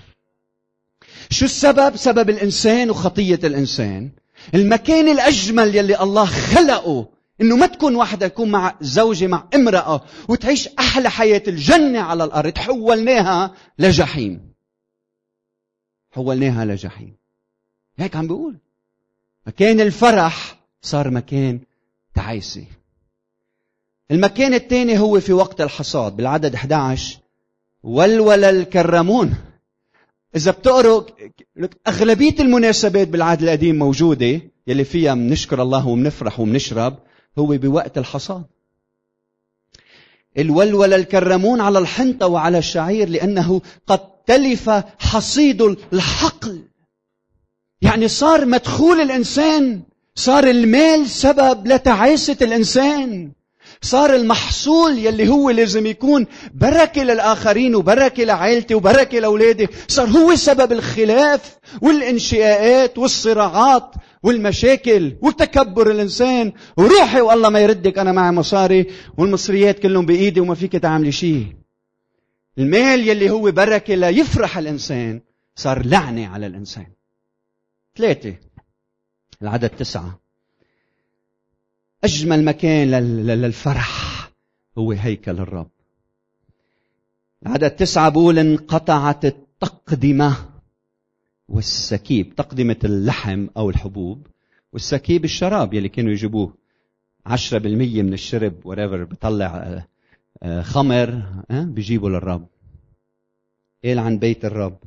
[1.29, 4.11] شو السبب؟ سبب الإنسان وخطية الإنسان.
[4.55, 7.07] المكان الأجمل يلي الله خلقه
[7.41, 12.57] إنه ما تكون واحدة تكون مع زوجة مع امرأة وتعيش أحلى حياة الجنة على الأرض.
[12.57, 14.53] حولناها لجحيم.
[16.11, 17.15] حولناها لجحيم.
[17.97, 18.57] هيك عم بيقول
[19.47, 21.59] مكان الفرح صار مكان
[22.13, 22.65] تعيسة.
[24.11, 27.17] المكان الثاني هو في وقت الحصاد بالعدد 11
[27.83, 29.35] ولول الكرمون.
[30.35, 31.03] إذا بتقروا
[31.87, 36.97] أغلبية المناسبات بالعهد القديم موجودة يلي فيها بنشكر الله وبنفرح وبنشرب
[37.39, 38.43] هو بوقت الحصاد.
[40.37, 44.69] الولول الكرمون على الحنطة وعلى الشعير لأنه قد تلف
[44.99, 45.61] حصيد
[45.93, 46.63] الحقل.
[47.81, 49.81] يعني صار مدخول الإنسان
[50.15, 53.31] صار المال سبب لتعاسة الإنسان.
[53.81, 60.71] صار المحصول يلي هو لازم يكون بركة للآخرين وبركة لعائلتي وبركة لأولادي صار هو سبب
[60.71, 66.53] الخلاف والانشقاقات والصراعات والمشاكل وتكبر الإنسان.
[66.77, 71.55] وروحي والله ما يردك أنا معي مصاري والمصريات كلهم بإيدي وما فيك تعملي شيء
[72.57, 75.21] المال يلي هو بركة ليفرح الإنسان
[75.55, 76.87] صار لعنة على الإنسان.
[77.97, 78.35] ثلاثة
[79.41, 80.20] العدد تسعة.
[82.03, 82.87] أجمل مكان
[83.27, 84.11] للفرح
[84.77, 85.69] هو هيكل الرب.
[87.43, 90.37] العدد تسعة بقول انقطعت التقدمة
[91.47, 94.27] والسكيب تقدمة اللحم أو الحبوب
[94.73, 96.53] والسكيب الشراب يلي كانوا يجيبوه.
[97.25, 99.87] عشرة بالمية من الشرب وريفر بطلع آه،
[100.43, 102.47] آه، خمر آه، بيجيبوا للرب.
[103.83, 104.77] قال عن بيت الرب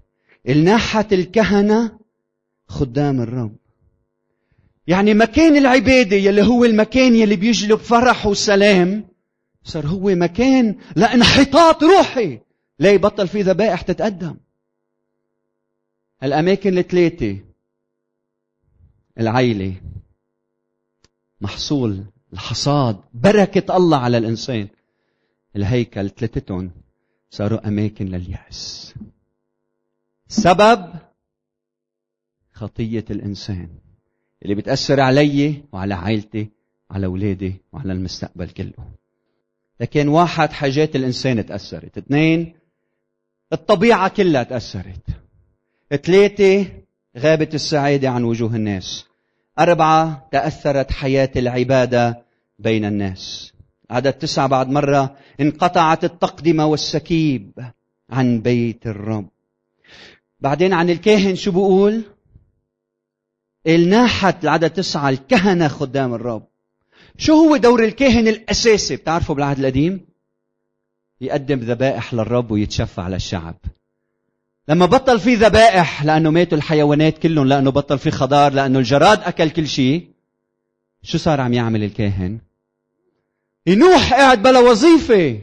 [0.49, 1.99] الناحت الكهنة
[2.67, 3.57] خدام الرب.
[4.87, 9.09] يعني مكان العبادة يلي هو المكان يلي بيجلب فرح وسلام
[9.65, 12.41] صار هو مكان لانحطاط روحي
[12.79, 14.37] لا يبطل في ذبائح تتقدم.
[16.23, 17.41] الأماكن الثلاثة.
[19.21, 19.75] العيلة.
[21.41, 23.01] محصول الحصاد.
[23.15, 24.69] بركة الله على الإنسان.
[25.57, 26.71] الهيكل ثلاثتهم.
[27.31, 28.95] صاروا أماكن لليأس.
[30.29, 30.93] سبب؟
[32.53, 33.69] خطية الإنسان.
[34.45, 36.49] اللي بتأثر علي وعلى عائلتي
[36.91, 38.89] وعلى أولادي وعلى المستقبل كله.
[39.81, 42.55] لكن واحد حاجات الإنسان تأثرت اثنين
[43.53, 45.07] الطبيعة كلها تأثرت.
[46.03, 46.67] ثلاثة
[47.19, 49.07] غابت السعادة عن وجوه الناس.
[49.59, 52.23] أربعة تأثرت حياة العبادة
[52.59, 53.53] بين الناس.
[53.91, 57.53] عدد تسعة بعد مرة انقطعت التقدمة والسكيب
[58.11, 59.29] عن بيت الرب.
[60.41, 62.03] بعدين عن الكاهن شو بقول؟
[63.67, 66.47] الناحت العدد تسعة الكهنة خدام الرب.
[67.19, 70.07] شو هو دور الكاهن الأساسي؟ بتعرفوا بالعهد القديم؟
[71.21, 73.57] يقدم ذبائح للرب ويتشفع للشعب
[74.69, 79.51] لما بطل في ذبائح لأنه ماتوا الحيوانات كلهم لأنه بطل في خضار لأنه الجراد أكل
[79.51, 80.09] كل شيء
[81.03, 82.39] شو صار عم يعمل الكاهن؟
[83.67, 85.41] ينوح قاعد بلا وظيفة.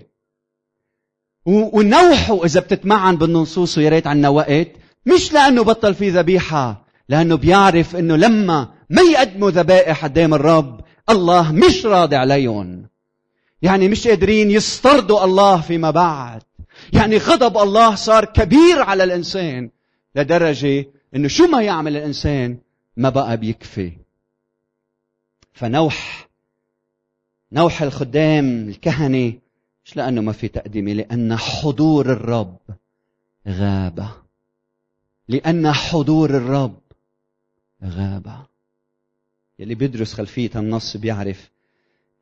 [1.45, 4.67] ونوحوا إذا بتتمعن بالنصوص ويا ريت عنا وقت
[5.05, 6.80] مش لأنه بطل في ذبيحة.
[7.11, 12.87] لأنه بيعرف أنه لما ما يقدموا ذبائح قدام الرب الله مش راضي عليهم.
[13.61, 16.41] يعني مش قادرين يسترضوا الله فيما بعد.
[16.93, 19.69] يعني غضب الله صار كبير على الإنسان
[20.15, 22.57] لدرجة أنه شو ما يعمل الإنسان
[22.97, 23.91] ما بقى بيكفي.
[25.53, 26.29] فنوح
[27.51, 29.33] نوح الخدام الكهنة
[29.85, 32.57] مش لأنه ما في تقدمة لأن حضور الرب
[33.47, 34.07] غاب
[35.27, 36.80] لأن حضور الرب
[37.83, 38.45] غاب
[39.59, 41.51] يلي بيدرس خلفية النص بيعرف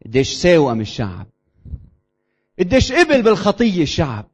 [0.06, 1.28] قديش ساوم الشعب.
[2.60, 4.32] قديش قبل بالخطية الشعب.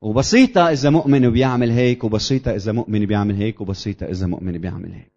[0.00, 5.12] وبسيطة إذا مؤمن بيعمل هيك وبسيطة إذا مؤمن بيعمل هيك وبسيطة إذا مؤمن بيعمل هيك.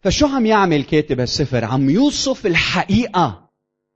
[0.00, 3.50] فشو عم يعمل كاتب السفر عم يوصف الحقيقة.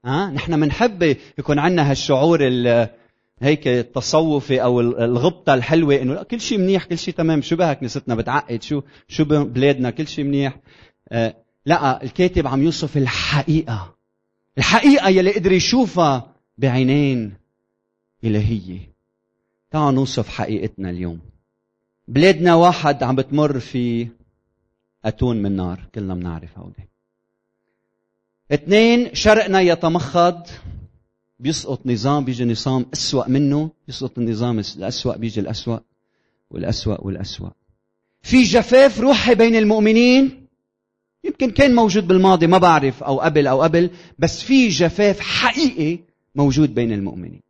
[0.04, 2.40] ها؟ نحن بنحب يكون عندنا هالشعور
[3.40, 7.42] هيك التصوفي أو الغبطة الحلوة إنه كل شيء منيح كل شيء تمام.
[7.42, 8.62] شو بها كنيستنا بتعقد.
[8.62, 10.60] شو شو بلادنا؟ كل شيء منيح.
[11.08, 11.34] آه
[11.66, 13.94] لا الكاتب عم يوصف الحقيقة.
[14.58, 17.34] الحقيقة يلي قدر يشوفها بعينين
[18.24, 18.92] إلهية.
[19.70, 21.20] تعالوا نوصف حقيقتنا اليوم.
[22.08, 24.08] بلادنا واحد عم بتمر في
[25.04, 25.80] أتون من نار.
[25.94, 26.88] كلنا بنعرف هودي.
[28.52, 30.46] اثنين شرقنا يتمخض.
[31.40, 35.78] بيسقط نظام بيجي نظام أسوأ منه يسقط النظام الأسوأ بيجي الأسوأ
[36.50, 37.50] والأسوأ والأسوأ.
[38.22, 40.46] في جفاف روحي بين المؤمنين
[41.24, 45.98] يمكن كان موجود بالماضي ما بعرف أو قبل أو قبل بس في جفاف حقيقي
[46.34, 47.40] موجود بين المؤمنين.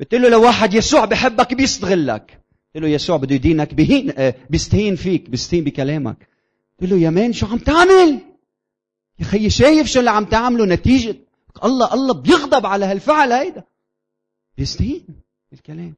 [0.00, 2.40] بتقول له لو واحد يسوع بحبك بيستغلك.
[2.74, 6.28] قلت له يسوع بده يدينك بهين آه، بيستهين فيك بيستهين بكلامك.
[6.78, 8.18] بقول له يا مان شو عم تعمل؟
[9.18, 11.16] يا خيي شايف شو اللي عم تعمله نتيجة
[11.64, 13.64] الله الله بيغضب على هالفعل هيدا
[14.58, 15.06] بيستهين
[15.52, 15.94] الكلام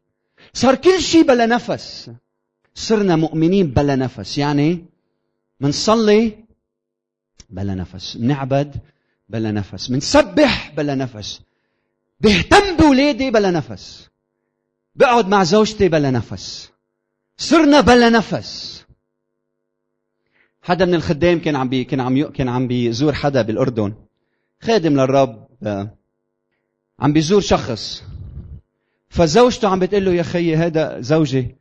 [0.53, 2.11] صار كل شيء بلا نفس.
[2.75, 4.39] صرنا مؤمنين بلا نفس.
[4.39, 4.85] يعني
[5.61, 6.45] منصلي
[7.51, 8.17] بلا نفس.
[8.17, 8.77] منعبد
[9.29, 9.91] بلا نفس.
[9.91, 11.41] منسبح بلا نفس.
[12.21, 14.09] بهتم بولادي بلا نفس.
[14.95, 16.71] بقعد مع زوجتي بلا نفس.
[17.37, 18.85] صرنا بلا نفس.
[20.63, 23.95] حدا من الخدام كان عم بي كان عم كان عم بيزور حدا بالأردن.
[24.61, 25.44] خادم للرب.
[27.01, 28.05] عم بيزور شخص.
[29.09, 31.57] فزوجته عم بتقول له يا خيي هذا زوجي.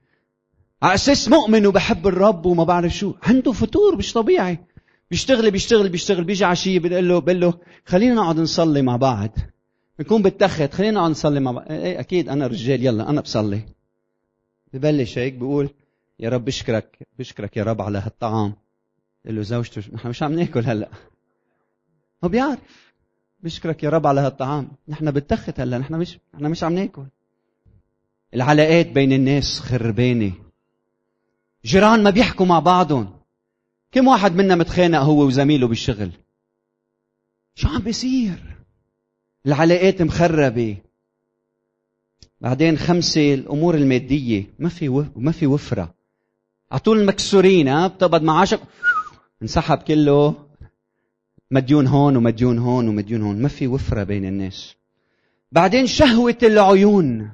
[0.81, 3.13] على أساس مؤمن وبحب الرب وما بعرف شو.
[3.23, 4.59] عنده فتور مش طبيعي.
[5.11, 7.53] بيشتغل بيشتغل بيشتغل بيجي عشيه بيقول له بقول له
[7.85, 9.29] خلينا نقعد نصلي مع بعض.
[9.99, 11.71] بنكون بالتخت خلينا نقعد نصلي مع بعض.
[11.71, 13.61] إيه أكيد أنا رجال يلا أنا بصلي.
[14.73, 15.69] ببلش هيك بقول
[16.19, 18.53] يا رب بشكرك بشكرك يا رب على هالطعام.
[19.25, 20.89] قال له زوجته نحن مش عم ناكل هلأ.
[22.23, 22.92] هو بيعرف.
[23.43, 27.05] بشكرك يا رب على هالطعام نحن بالتخت هلا نحن مش نحن مش عم ناكل.
[28.33, 30.31] العلاقات بين الناس خربانة.
[31.65, 33.19] جيران ما بيحكوا مع بعضهم.
[33.91, 36.11] كم واحد منا متخانق هو وزميله بالشغل؟
[37.55, 38.57] شو عم بيصير؟
[39.45, 40.77] العلاقات مخربة.
[42.41, 44.45] بعدين خمسة الأمور المادية.
[44.59, 45.05] ما في و...
[45.15, 45.93] ما في وفرة.
[46.71, 48.59] على طول المكسورين ها بتقبض معاشك
[49.41, 50.42] انسحب كله.
[51.53, 53.41] مديون هون ومديون هون ومديون هون.
[53.41, 54.75] ما في وفرة بين الناس.
[55.51, 57.31] بعدين شهوة العيون.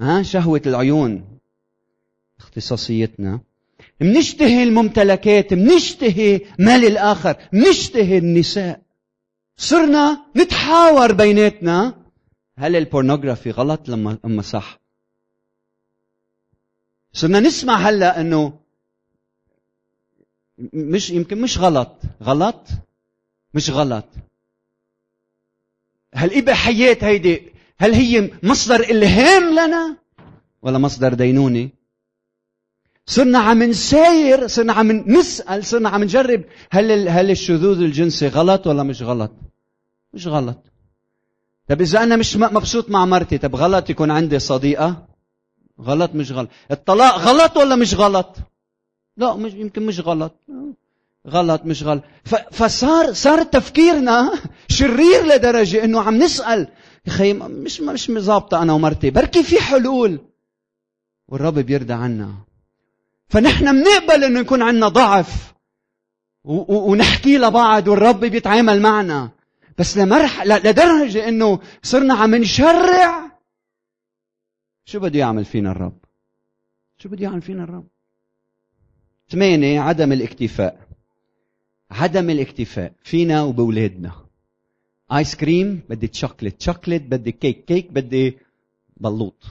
[0.00, 1.38] ها شهوة العيون.
[2.38, 3.40] اختصاصيتنا.
[4.00, 8.82] منشتهي الممتلكات منشتهي مال الآخر منشتهي النساء.
[9.56, 12.04] صرنا نتحاور بيناتنا.
[12.58, 14.80] هل البورنوغرافي غلط؟ لما اما صح.
[17.12, 18.60] صرنا نسمع هلا إنه
[20.72, 22.00] مش يمكن مش غلط.
[22.22, 22.68] غلط؟
[23.54, 24.04] مش غلط.
[26.14, 29.96] هل إباحيات هيدي هل هي مصدر إلهام لنا؟
[30.62, 31.68] ولا مصدر دينونة
[33.06, 38.82] صرنا عم نساير صرنا عم نسأل صرنا عم نجرب هل هل الشذوذ الجنسي غلط ولا
[38.82, 39.32] مش غلط؟
[40.12, 40.58] مش غلط.
[41.68, 45.06] طب إذا أنا مش مبسوط مع مرتي طب غلط يكون عندي صديقة؟
[45.80, 46.48] غلط مش غلط.
[46.70, 48.36] الطلاق غلط ولا مش غلط؟
[49.16, 50.34] لا مش يمكن مش غلط.
[51.28, 52.02] غلط مش غلط.
[52.52, 54.32] فصار صار تفكيرنا
[54.78, 56.68] شرير لدرجة إنه عم نسأل.
[57.06, 60.20] يا خي مش مش ظابطة أنا ومرتي بركي في حلول.
[61.28, 62.34] والرب بيرضى عنا.
[63.28, 65.54] فنحن بنقبل إنه يكون عندنا ضعف.
[66.44, 69.30] ونحكي لبعض والرب بيتعامل معنا.
[69.78, 73.38] بس لمرحلة لدرجة إنه صرنا عم نشرع.
[74.84, 75.98] شو بده يعمل فينا الرب؟
[76.98, 77.86] شو بده يعمل فينا الرب؟
[79.30, 80.87] ثمانية عدم الاكتفاء.
[81.90, 82.92] عدم الاكتفاء.
[83.02, 84.12] فينا وبولادنا
[85.12, 86.62] ice cream بدي chocolate.
[86.62, 87.64] chocolate بدي كيك.
[87.64, 88.38] كيك بدي
[88.96, 89.44] بلوط.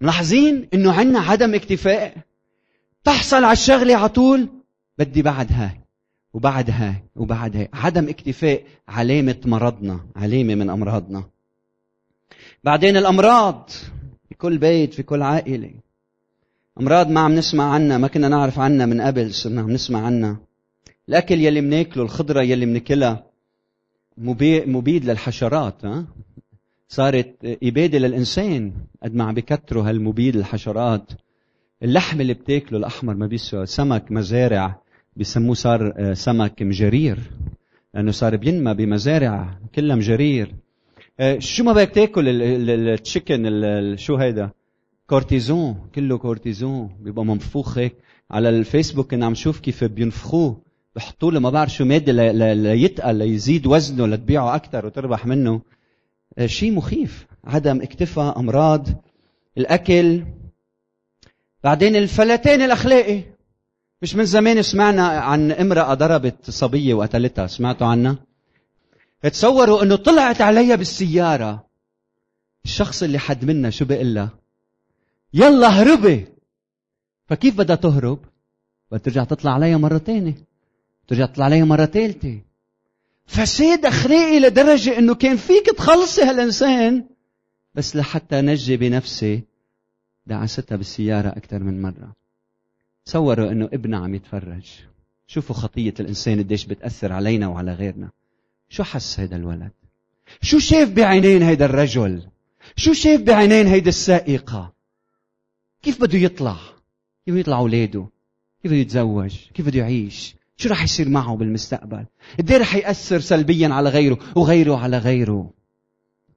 [0.00, 2.16] ملاحظين إنه عندنا عدم اكتفاء؟
[3.04, 4.48] تحصل على الشغلة على طول
[4.98, 5.80] بدي بعد هاي
[6.34, 7.68] وبعد هاي وبعد هاي.
[7.72, 11.24] عدم اكتفاء علامة مرضنا علامة من أمراضنا.
[12.64, 13.70] بعدين الأمراض
[14.28, 15.70] في كل بيت في كل عائلة.
[16.80, 20.36] أمراض ما عم نسمع عنها ما كنا نعرف عنها من قبل صرنا عم نسمع عنها.
[21.08, 23.26] الأكل يلي مناكله الخضرة يلي مناكلها
[24.66, 26.06] مبيد للحشرات ها؟
[26.88, 31.12] صارت إبادة للإنسان قد ما عم بكتروا هالمبيد للحشرات.
[31.82, 34.80] اللحم اللي بتاكله الأحمر ما بيسوى سمك مزارع
[35.16, 37.18] بسموه صار آه، سمك مجرير
[37.94, 40.54] لأنه صار بينمى بمزارع كلها مجرير.
[41.20, 42.28] آه، شو ما بدك تاكل
[42.70, 44.50] ال chicken شو هيدا؟
[45.06, 47.94] كورتيزون كله كورتيزون بيبقى منفوخ هيك.
[48.30, 50.65] على الفيسبوك كنا عم نشوف كيف بينفخوه.
[50.96, 52.12] بحطوا له ما بعرف شو مادة
[52.52, 55.60] ليتقل ليزيد وزنه لتبيعه أكثر وتربح منه.
[56.38, 57.26] آه، شيء مخيف.
[57.44, 58.88] عدم اكتفاء أمراض
[59.58, 60.24] الأكل.
[61.64, 63.22] بعدين الفلتان الأخلاقي.
[64.02, 67.46] مش من زمان سمعنا عن امرأة ضربت صبية وقتلتها.
[67.46, 68.16] سمعتوا عنها؟
[69.22, 71.66] تصوروا إنه طلعت عليها بالسيارة.
[72.64, 74.30] الشخص اللي حد منا شو بيقول لها؟
[75.34, 76.26] يلا هربي
[77.26, 78.18] فكيف بدها تهرب؟
[78.90, 80.55] بدها ترجع تطلع عليها مرة تانية.
[81.08, 82.40] ترجع تطلع عليها مرة ثالثة
[83.26, 87.04] فساد أخلاقي لدرجة أنه كان فيك تخلصي هالإنسان
[87.74, 89.42] بس لحتى نجي بنفسي
[90.26, 92.12] دعستها بالسيارة أكثر من مرة.
[93.04, 94.72] تصوروا أنه ابنها عم يتفرج.
[95.26, 98.10] شوفوا خطية الإنسان قديش بتأثر علينا وعلى غيرنا.
[98.68, 99.72] شو حس هيدا الولد؟
[100.42, 102.22] شو شاف بعينين هيدا الرجل؟
[102.76, 104.72] شو شاف بعينين هيدا السائقة؟
[105.82, 106.56] كيف بده يطلع؟
[107.26, 108.06] كيف يطلع أولاده؟
[108.62, 112.04] كيف بده يتزوج؟ كيف بده يعيش؟ شو راح يصير معه بالمستقبل؟
[112.38, 115.50] قد راح يأثر سلبيا على غيره وغيره على غيره؟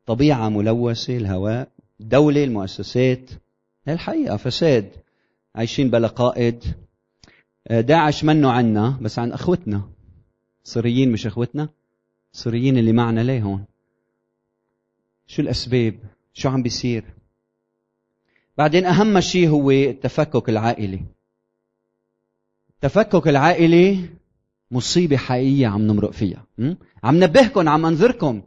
[0.05, 1.67] طبيعة ملوثة الهواء
[2.01, 3.29] الدولة المؤسسات.
[3.87, 4.91] الحقيقة فساد.
[5.55, 6.63] عايشين بلا قائد.
[7.67, 9.81] آه، داعش منه عنا بس عن أخوتنا.
[10.65, 11.69] السوريين مش أخوتنا.
[12.33, 13.65] السوريين اللي معنا ليه هون؟
[15.27, 15.99] شو الأسباب؟
[16.33, 17.03] شو عم بيصير؟
[18.57, 21.01] بعدين أهم شيء هو التفكك العائلي.
[22.83, 24.09] التفكك العائلي
[24.71, 26.45] مصيبة حقيقية عم نمرق فيها
[27.03, 28.41] عم نبهكم عم انذركم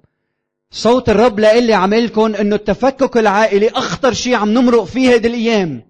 [0.71, 5.83] صوت الرب لإلي عملكم إنه التفكك العائلي أخطر شيء عم نمرق فيه هذه الأيام.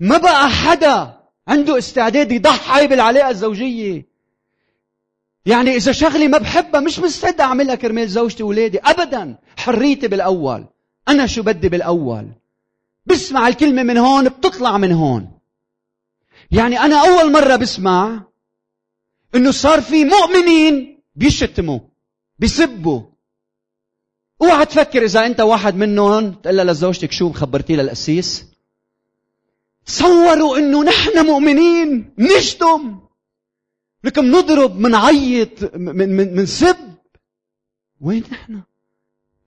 [0.00, 4.06] ما بقى حدا عنده استعداد يضحي بالعلاقة الزوجية.
[5.46, 9.38] يعني إذا شغلي ما بحبها مش مستعد أعملها كرمال زوجتي وولادي أبدا.
[9.56, 10.66] حريتي بالأول.
[11.08, 12.28] أنا شو بدي بالأول؟
[13.06, 15.41] بسمع الكلمة من هون بتطلع من هون.
[16.52, 18.24] يعني أنا أول مرة بسمع
[19.34, 21.80] إنه صار في مؤمنين بيشتموا
[22.38, 23.02] بيسبوا.
[24.42, 28.44] أوعى تفكر إذا أنت واحد منهم تقول لزوجتك شو خبرتي للقسيس؟
[29.86, 33.00] تصوروا إنه نحن مؤمنين نشتم.
[34.04, 36.76] لكن نضرب منعيط من من من سب.
[38.00, 38.62] وين نحن؟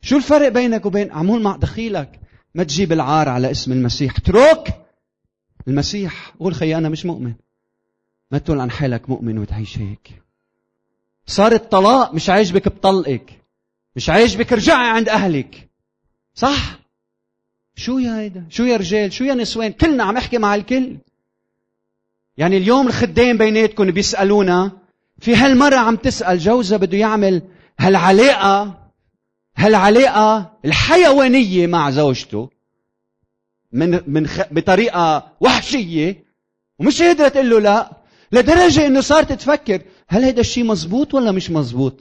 [0.02, 2.20] شو الفرق بينك وبين عمول مع دخيلك
[2.56, 4.18] ما تجيب العار على اسم المسيح.
[4.18, 4.85] اترك
[5.68, 7.34] المسيح قول خي أنا مش مؤمن.
[8.32, 10.22] ما تقول عن حالك مؤمن وتعيش هيك.
[11.28, 13.42] صار الطلاق مش عاجبك بطلقك
[13.96, 15.70] مش عاجبك ارجعي عند أهلك.
[16.34, 16.80] صح؟
[17.76, 20.98] شو يا هيدا؟ شو يا رجال؟ شو يا نسوان؟ كلنا عم احكي مع الكل.
[22.38, 24.72] يعني اليوم الخدام بيناتكم بيسألونا
[25.20, 27.42] في هالمرة عم تسأل جوزها بده يعمل
[27.80, 28.86] هالعلاقة
[29.58, 32.50] هالعلاقة الحيوانية مع زوجته.
[33.76, 34.42] من من خ...
[34.52, 36.26] بطريقة وحشية.
[36.80, 37.98] ومش قادرة تقول له لا.
[38.32, 42.00] لدرجة إنه صارت تفكر هل هذا الشيء مزبوط ولا مش مزبوط؟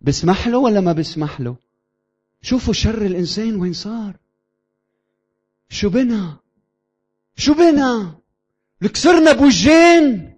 [0.00, 1.56] بسمح له ولا ما بسمح له؟
[2.42, 4.16] شوفوا شر الإنسان وين صار.
[5.68, 6.36] شو بنا
[7.36, 8.18] شو بنا
[8.94, 10.36] كسرنا بوجين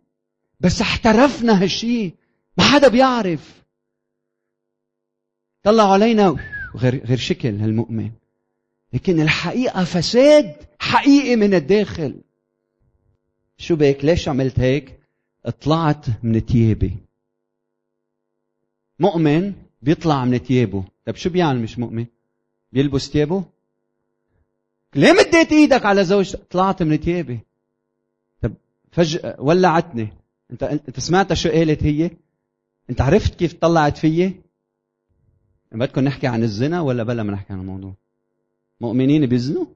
[0.61, 2.15] بس احترفنا هالشي.
[2.59, 3.63] ما حدا بيعرف.
[5.63, 6.37] طلعوا علينا.
[6.77, 8.11] غير غير شكل هالمؤمن.
[8.93, 12.21] لكن الحقيقة فساد حقيقي من الداخل.
[13.59, 14.99] شو بك ليش عملت هيك؟
[15.61, 16.97] طلعت من تيابي.
[18.99, 20.85] مؤمن بيطلع من تيابه.
[21.07, 22.07] طيب شو بيعمل مش مؤمن؟
[22.73, 23.45] بيلبس تيابه؟
[24.95, 27.41] ليه مديت إيدك على زوجتك طلعت من ثيابي
[28.43, 28.55] طب
[28.93, 30.09] فجأة ولعتني.
[30.51, 32.11] انت انت سمعت شو قالت هي؟
[32.91, 34.41] انت عرفت كيف طلعت فيي؟
[35.73, 37.95] بدكم نحكي عن الزنا ولا بلا ما نحكي عن الموضوع؟
[38.81, 39.67] مؤمنين بيزنوا؟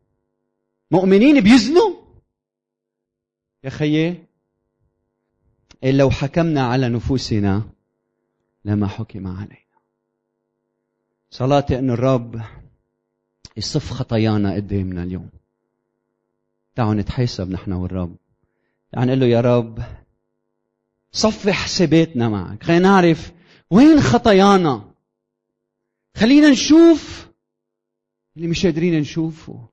[0.90, 1.94] مؤمنين بيزنوا؟
[3.64, 4.24] يا خيي
[5.84, 7.62] لو حكمنا على نفوسنا
[8.64, 9.62] لما حكم علينا.
[11.30, 12.42] صلاتي أن الرب
[13.56, 15.30] يصف خطايانا قدامنا اليوم.
[16.74, 18.16] تعالوا نتحاسب نحن والرب.
[18.92, 19.82] تعالوا نقول له يا رب
[21.12, 22.62] صفي حساباتنا معك.
[22.62, 23.32] خلينا نعرف
[23.70, 24.92] وين خطايانا.
[26.16, 27.31] خلينا نشوف
[28.36, 29.68] اللي مش قادرين نشوفه.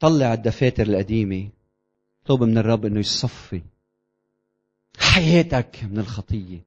[0.00, 1.48] طلع الدفاتر القديمة.
[2.26, 3.62] طلب من الرب إنه يصفي
[4.98, 6.64] حياتك من الخطية.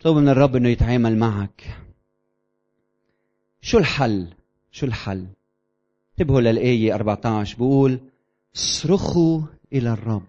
[0.00, 1.78] طلب من الرب إنه يتعامل معك.
[3.60, 4.34] شو الحل؟
[4.70, 5.26] شو الحل؟
[6.12, 8.00] انتبهوا للآية 14 بقول
[8.52, 9.40] صرخوا
[9.72, 10.26] إلى الرب.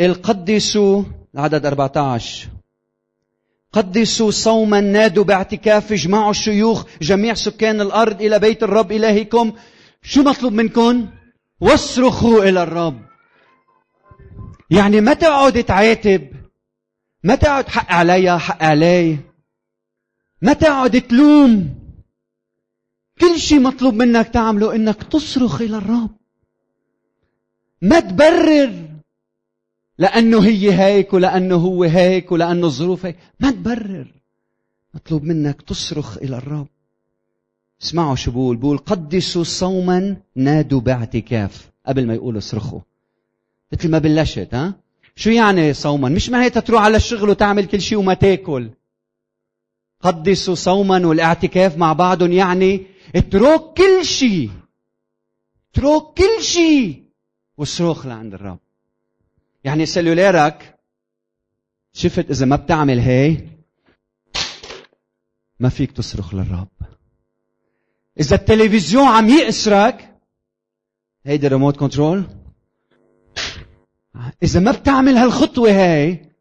[0.00, 1.02] القدسوا
[1.34, 2.48] العدد 14
[3.76, 9.52] قدسوا صوما نادوا باعتكاف اجمعوا الشيوخ جميع سكان الأرض إلى بيت الرب إلهكم
[10.02, 11.08] شو مطلوب منكم؟
[11.60, 13.02] واصرخوا إلى الرب.
[14.70, 16.28] يعني ما تقعد تعاتب؟
[17.24, 19.18] ما تقعد حق عليا حق علي
[20.42, 21.74] ما تقعد تلوم.
[23.20, 26.16] كل شيء مطلوب منك تعمله إنك تصرخ إلى الرب.
[27.82, 28.95] ما تبرر.
[29.98, 33.16] لأنه هي هيك ولأنه هو هيك ولأنه الظروف هيك.
[33.40, 34.06] ما تبرر.
[34.94, 36.66] مطلوب منك تصرخ إلى الرب.
[37.82, 38.56] اسمعوا شو بقول.
[38.56, 41.70] بقول قدسوا صوما نادوا باعتكاف.
[41.86, 42.80] قبل ما يقولوا اصرخوا.
[43.72, 44.74] مثل ما بلشت ها؟
[45.16, 48.70] شو يعني صوما؟ مش معناتها تروح على الشغل وتعمل كل شيء وما تاكل.
[50.00, 54.50] قدسوا صوما والاعتكاف مع بعضهم يعني اترك كل شيء.
[55.72, 57.02] اترك كل شيء.
[57.58, 58.58] وصرخ لعند الرب.
[59.66, 60.78] يعني سلولارك
[61.92, 63.46] شفت إذا ما بتعمل هي
[65.60, 66.68] ما فيك تصرخ للرب.
[68.20, 70.18] إذا التلفزيون عم يأسرك
[71.24, 72.24] هيدي ريموت كنترول
[74.42, 76.32] إذا ما بتعمل هالخطوة هاي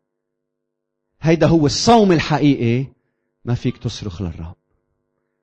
[1.22, 2.88] هيدا هو الصوم الحقيقي
[3.46, 4.56] ما فيك تصرخ للرب.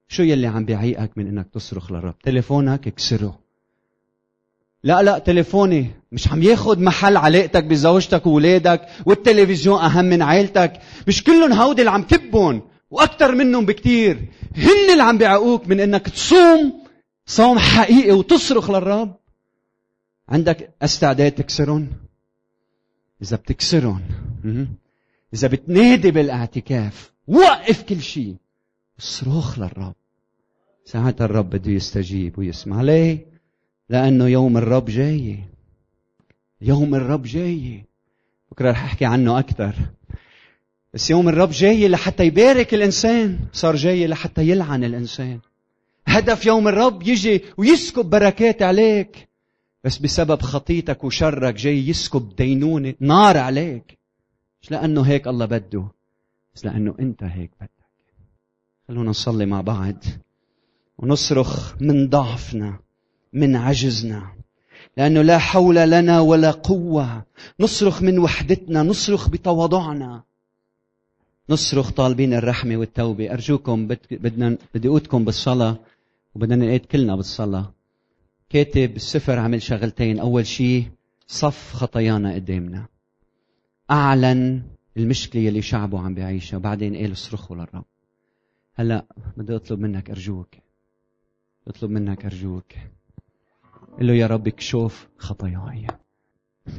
[0.08, 3.41] شو يلي عم بيعيقك من إنك تصرخ للرب؟ تليفونك اكسره.
[4.84, 5.90] لا لا تليفوني.
[6.12, 11.90] مش عم ياخد محل علاقتك بزوجتك وولادك والتلفزيون أهم من عائلتك مش كلهم هودي اللي
[11.90, 14.28] عم تبهم وأكثر منهم بكتير.
[14.56, 16.82] هن اللي عم بيعقوك من إنك تصوم
[17.26, 19.16] صوم حقيقي وتصرخ للرب.
[20.28, 21.88] عندك استعداد تكسرهم؟
[23.22, 24.00] إذا بتكسرهم
[25.34, 28.36] إذا بتنادي بالاعتكاف وقف كل شيء
[28.98, 29.94] صرخ للرب.
[30.84, 32.82] ساعتها الرب بده يستجيب ويسمع.
[32.82, 33.31] ليه؟
[33.92, 35.38] لأنه يوم الرب جاي.
[36.60, 37.84] يوم الرب جاي.
[38.50, 39.74] بكرة رح أحكي عنه أكثر.
[40.94, 43.38] بس يوم الرب جاي لحتى يبارك الإنسان.
[43.52, 45.40] صار جاي لحتى يلعن الإنسان.
[46.06, 49.28] هدف يوم الرب يجي ويسكب بركات عليك.
[49.84, 53.98] بس بسبب خطيتك وشرك جاي يسكب دينونة نار عليك.
[54.62, 55.88] مش لأنه هيك الله بده
[56.54, 57.70] بس لأنه أنت هيك بدك.
[58.88, 60.04] خلونا نصلي مع بعض
[60.98, 62.81] ونصرخ من ضعفنا.
[63.32, 64.32] من عجزنا.
[64.96, 67.24] لأنه لا حول لنا ولا قوة.
[67.60, 70.22] نصرخ من وحدتنا نصرخ بتواضعنا.
[71.50, 73.32] نصرخ طالبين الرحمة والتوبة.
[73.32, 75.76] أرجوكم بدنا بدي أوتكم بالصلاة
[76.34, 77.72] وبدنا نقيت كلنا بالصلاة.
[78.50, 80.18] كاتب السفر عمل شغلتين.
[80.18, 80.90] أول شيء
[81.26, 82.86] صف خطايانا قدامنا.
[83.90, 84.62] أعلن
[84.96, 87.84] المشكلة اللي شعبه عم بيعيشها وبعدين قال اصرخوا للرب.
[88.74, 89.04] هلأ
[89.36, 90.48] بدي أطلب منك أرجوك.
[91.68, 92.72] أطلب منك أرجوك.
[93.98, 95.86] قل له يا رب اكشف خطاياي.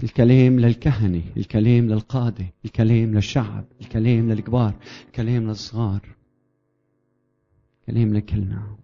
[0.03, 4.74] الكلام للكهنة الكلام للقادة الكلام للشعب الكلام للكبار
[5.05, 6.01] الكلام للصغار
[7.86, 8.78] كلام لكلنا.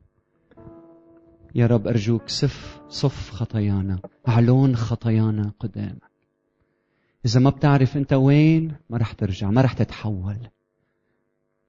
[1.56, 6.10] يا رب أرجوك صف صف خطايانا أعلون خطايانا قدامك.
[7.26, 10.38] إذا ما بتعرف أنت وين ما رح ترجع ما رح تتحول.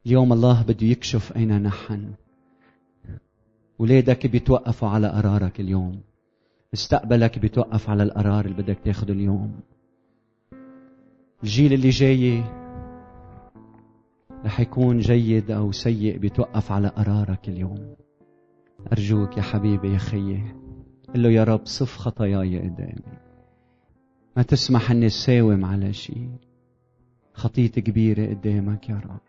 [0.06, 2.14] اليوم الله بده يكشف أين نحن.
[3.78, 6.09] ولادك بيتوقفوا على قرارك اليوم.
[6.72, 9.60] مستقبلك بيتوقف على القرار اللي بدك تاخده اليوم.
[11.42, 12.44] الجيل اللي جاي
[14.44, 17.94] رح يكون جيد أو سيء بيتوقف على قرارك اليوم.
[18.92, 20.54] أرجوك يا حبيبي يا خيي
[21.14, 23.18] قل له يا رب صف خطاياي قدامي.
[24.36, 26.30] ما تسمح إني ساوم على شيء
[27.34, 29.20] خطية كبيرة قدامك يا رب.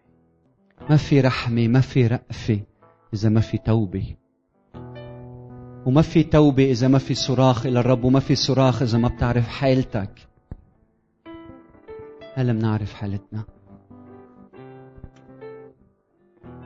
[0.89, 2.59] ما في رحمة ما في رأفة
[3.13, 4.15] إذا ما في توبة.
[5.85, 9.47] وما في توبة إذا ما في صراخ إلى الرب وما في صراخ إذا ما بتعرف
[9.47, 10.27] حالتك
[12.33, 13.43] هلا بنعرف حالتنا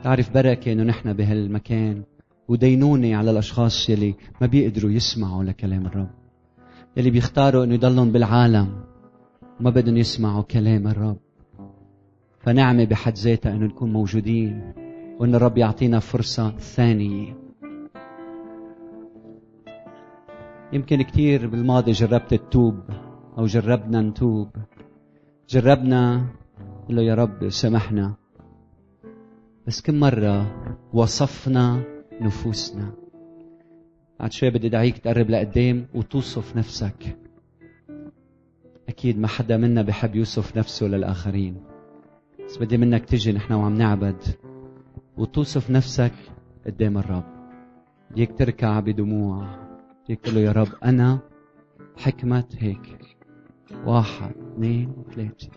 [0.03, 2.03] تعرف بركة إنه نحن بهالمكان
[2.47, 6.09] ودينونة على الأشخاص يلي ما بيقدروا يسمعوا لكلام الرب.
[6.97, 8.84] يلي بيختاروا إنه يضلهم بالعالم
[9.59, 11.18] وما بدهم يسمعوا كلام الرب.
[12.39, 14.74] فنعمة بحد ذاتها إنه نكون موجودين
[15.20, 17.45] وإن الرب يعطينا فرصة ثانية.
[20.74, 22.80] يمكن كثير بالماضي جربت التوب
[23.38, 24.49] أو جربنا نتوب.
[25.49, 26.26] جربنا
[26.89, 28.13] له يا رب سامحنا
[29.68, 30.55] بس كم مرة
[30.93, 31.84] وصفنا
[32.22, 32.93] نفوسنا.
[34.20, 37.18] بعد شوي بدي دعيك تقرب لقدام وتوصف نفسك.
[38.89, 41.55] أكيد ما حدا منا بحب يوصف نفسه للآخرين.
[42.45, 44.24] بس بدي منك تجي نحن وعم نعبد
[45.18, 46.13] وتوصف نفسك
[46.66, 47.24] قدام الرب.
[48.11, 49.64] بديك تركع بدموع.
[50.06, 51.20] بديك تقول له يا رب أنا
[51.97, 53.18] حكمة هيك.
[53.86, 55.49] واحد اثنين ثلاثة.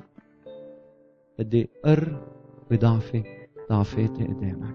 [1.39, 2.21] بدي أقر
[2.71, 3.23] بضعفي
[3.71, 4.75] ضعفاتي قدامك.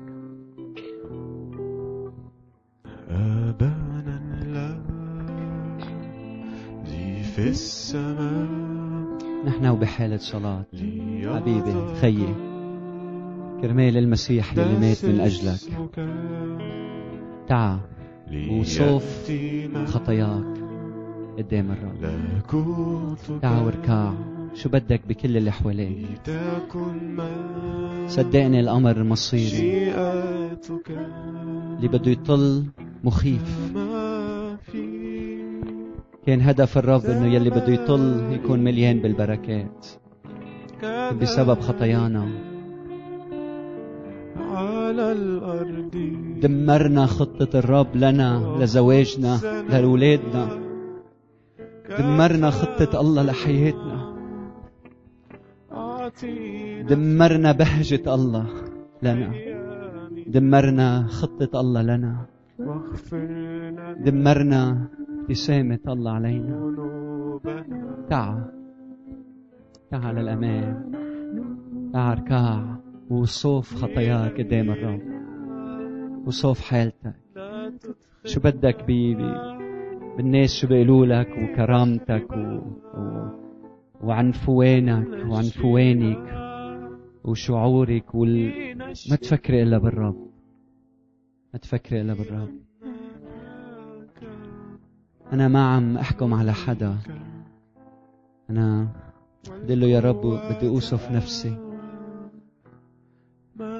[3.09, 4.17] أبانا
[6.83, 8.47] الذي في السماء.
[9.45, 10.65] نحن وبحالة صلاة.
[11.23, 12.35] حبيبي خيي.
[13.61, 15.59] كرمال المسيح اللي مات من أجلك.
[17.47, 17.79] تعا.
[18.31, 19.31] وصوف
[19.85, 20.53] خطاياك
[21.37, 22.21] قدام الرب
[23.41, 24.13] تعا واركع
[24.53, 26.21] شو بدك بكل اللي حواليك؟
[28.07, 29.93] صدقني الأمر مصيري
[31.77, 32.65] اللي بده يطل
[33.03, 33.71] مخيف.
[36.25, 39.85] كان هدف الرب إنه يلي بده يطل يكون مليان بالبركات.
[41.21, 42.52] بسبب خطايانا.
[44.37, 45.95] على الأرض.
[46.41, 49.33] دمرنا خطة الرب لنا لزواجنا
[49.69, 50.43] لأولادنا.
[51.99, 54.13] دمرنا خطة الله لحياتنا.
[56.89, 58.45] دمرنا بهجة الله
[59.03, 59.29] لنا.
[60.27, 62.25] دمرنا خطة الله لنا.
[64.05, 64.87] دمرنا
[65.19, 66.55] ابتسامة الله علينا.
[68.09, 68.43] تعا.
[69.91, 70.91] تعال للأمام
[71.93, 72.82] تعال اركع.
[73.09, 75.01] وصوف خطاياك قدام الرب.
[76.25, 77.15] وصوف حالتك
[78.25, 79.33] شو بدك بي بي
[80.17, 82.35] بالناس شو بيقولوا لك وكرامتك و...
[82.97, 83.29] و...
[84.03, 86.43] وعن فوانك وعن فوانك
[87.23, 88.53] وشعورك وال...
[89.09, 90.27] ما تفكري إلا بالرب.
[91.53, 92.49] ما تفكري إلا بالرب.
[95.33, 96.97] أنا ما عم أحكم على حدا.
[98.49, 98.87] أنا
[99.63, 101.62] بدي له يا رب بدي أوصف نفسي.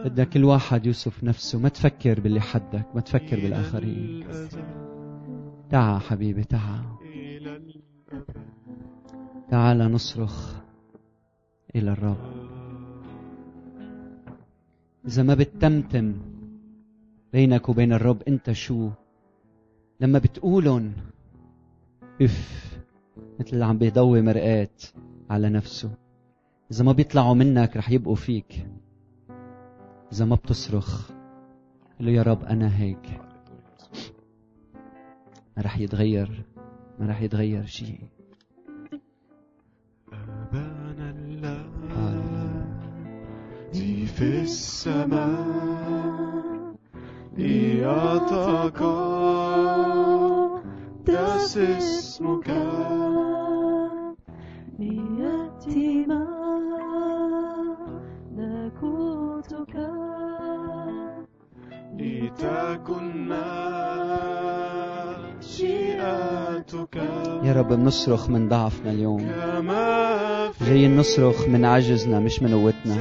[0.04, 1.60] بدنا كل واحد يوصف نفسه.
[1.60, 4.26] ما تفكر باللي حدك ما تفكر بالآخرين.
[5.70, 6.98] تعا حبيبي تعا.
[9.50, 10.56] تعال نصرخ
[11.76, 12.18] إلى الرب.
[15.08, 16.14] إذا ما بتتمتم
[17.34, 18.90] بينك وبين الرب أنت شو؟
[20.00, 20.94] لما بتقولن
[22.22, 22.64] إف
[23.40, 24.70] مثل اللي عم بيضوي مرآة
[25.30, 25.92] على نفسه.
[26.72, 28.68] إذا ما بيطلعوا منك رح يبقوا فيك.
[30.14, 31.12] إذا ما بتصرخ
[32.00, 33.22] قل له يا رب أنا هيك.
[35.58, 36.46] ما رح يتغير
[37.00, 38.00] ما رح يتغير شيء
[40.14, 41.10] أبانا
[43.74, 45.54] الذي في السماء
[47.38, 48.38] ليتقدس
[51.58, 52.50] اسمك.
[54.80, 56.06] ليأتي
[58.32, 59.33] ملكوتك
[61.98, 63.30] لتكن
[65.40, 66.96] مشيئتك
[67.44, 69.32] يا رب بنصرخ من ضعفنا اليوم.
[70.62, 72.98] جايين نصرخ من عجزنا مش من قوتنا.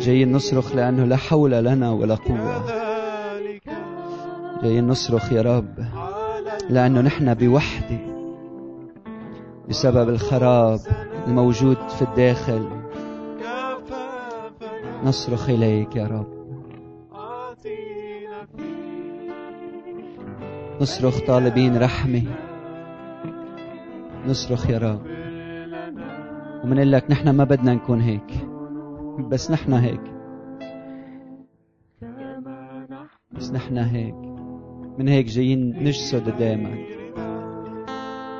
[0.00, 2.64] جايين نصرخ لأنه لا حول لنا ولا قوة.
[4.62, 5.74] جايين نصرخ يا رب
[6.70, 7.98] لأنه نحن بوحدة
[9.68, 10.80] بسبب الخراب
[11.26, 12.83] الموجود في الداخل.
[15.04, 16.44] نصرخ إليك يا رب.
[20.80, 22.22] نصرخ طالبين رحمة.
[24.26, 25.02] نصرخ يا رب.
[26.64, 28.46] ومنقول لك نحن ما بدنا نكون هيك.
[29.28, 30.00] بس نحن هيك.
[33.32, 34.14] بس نحن هيك.
[34.98, 36.86] من هيك جايين نجسد قدامك.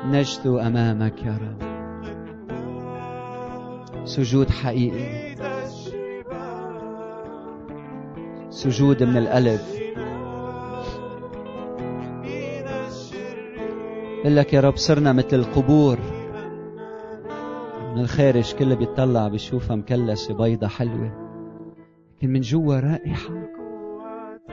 [0.05, 1.65] نجثو أمامك يا رب.
[4.05, 5.24] سجود حقيقي.
[8.55, 9.59] سجود من القلب
[14.19, 15.97] بقول لك يا رب صرنا مثل القبور.
[17.93, 21.11] من الخارج كله بيطلع بيشوفها مكلسة بيضة حلوة.
[22.17, 23.33] لكن من جوا رائحة.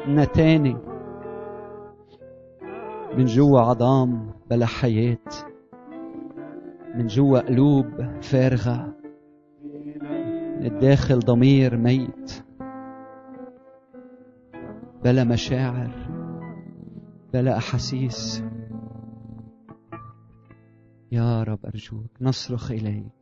[0.08, 0.80] نتانة
[3.16, 5.18] من جوا عظام بلا حياة.
[6.94, 7.86] من جوا قلوب
[8.22, 8.94] فارغة.
[10.60, 12.42] من الداخل ضمير ميت.
[15.04, 15.90] بلا مشاعر
[17.32, 18.44] بلا أحاسيس.
[21.12, 23.21] يا رب أرجوك نصرخ إليك.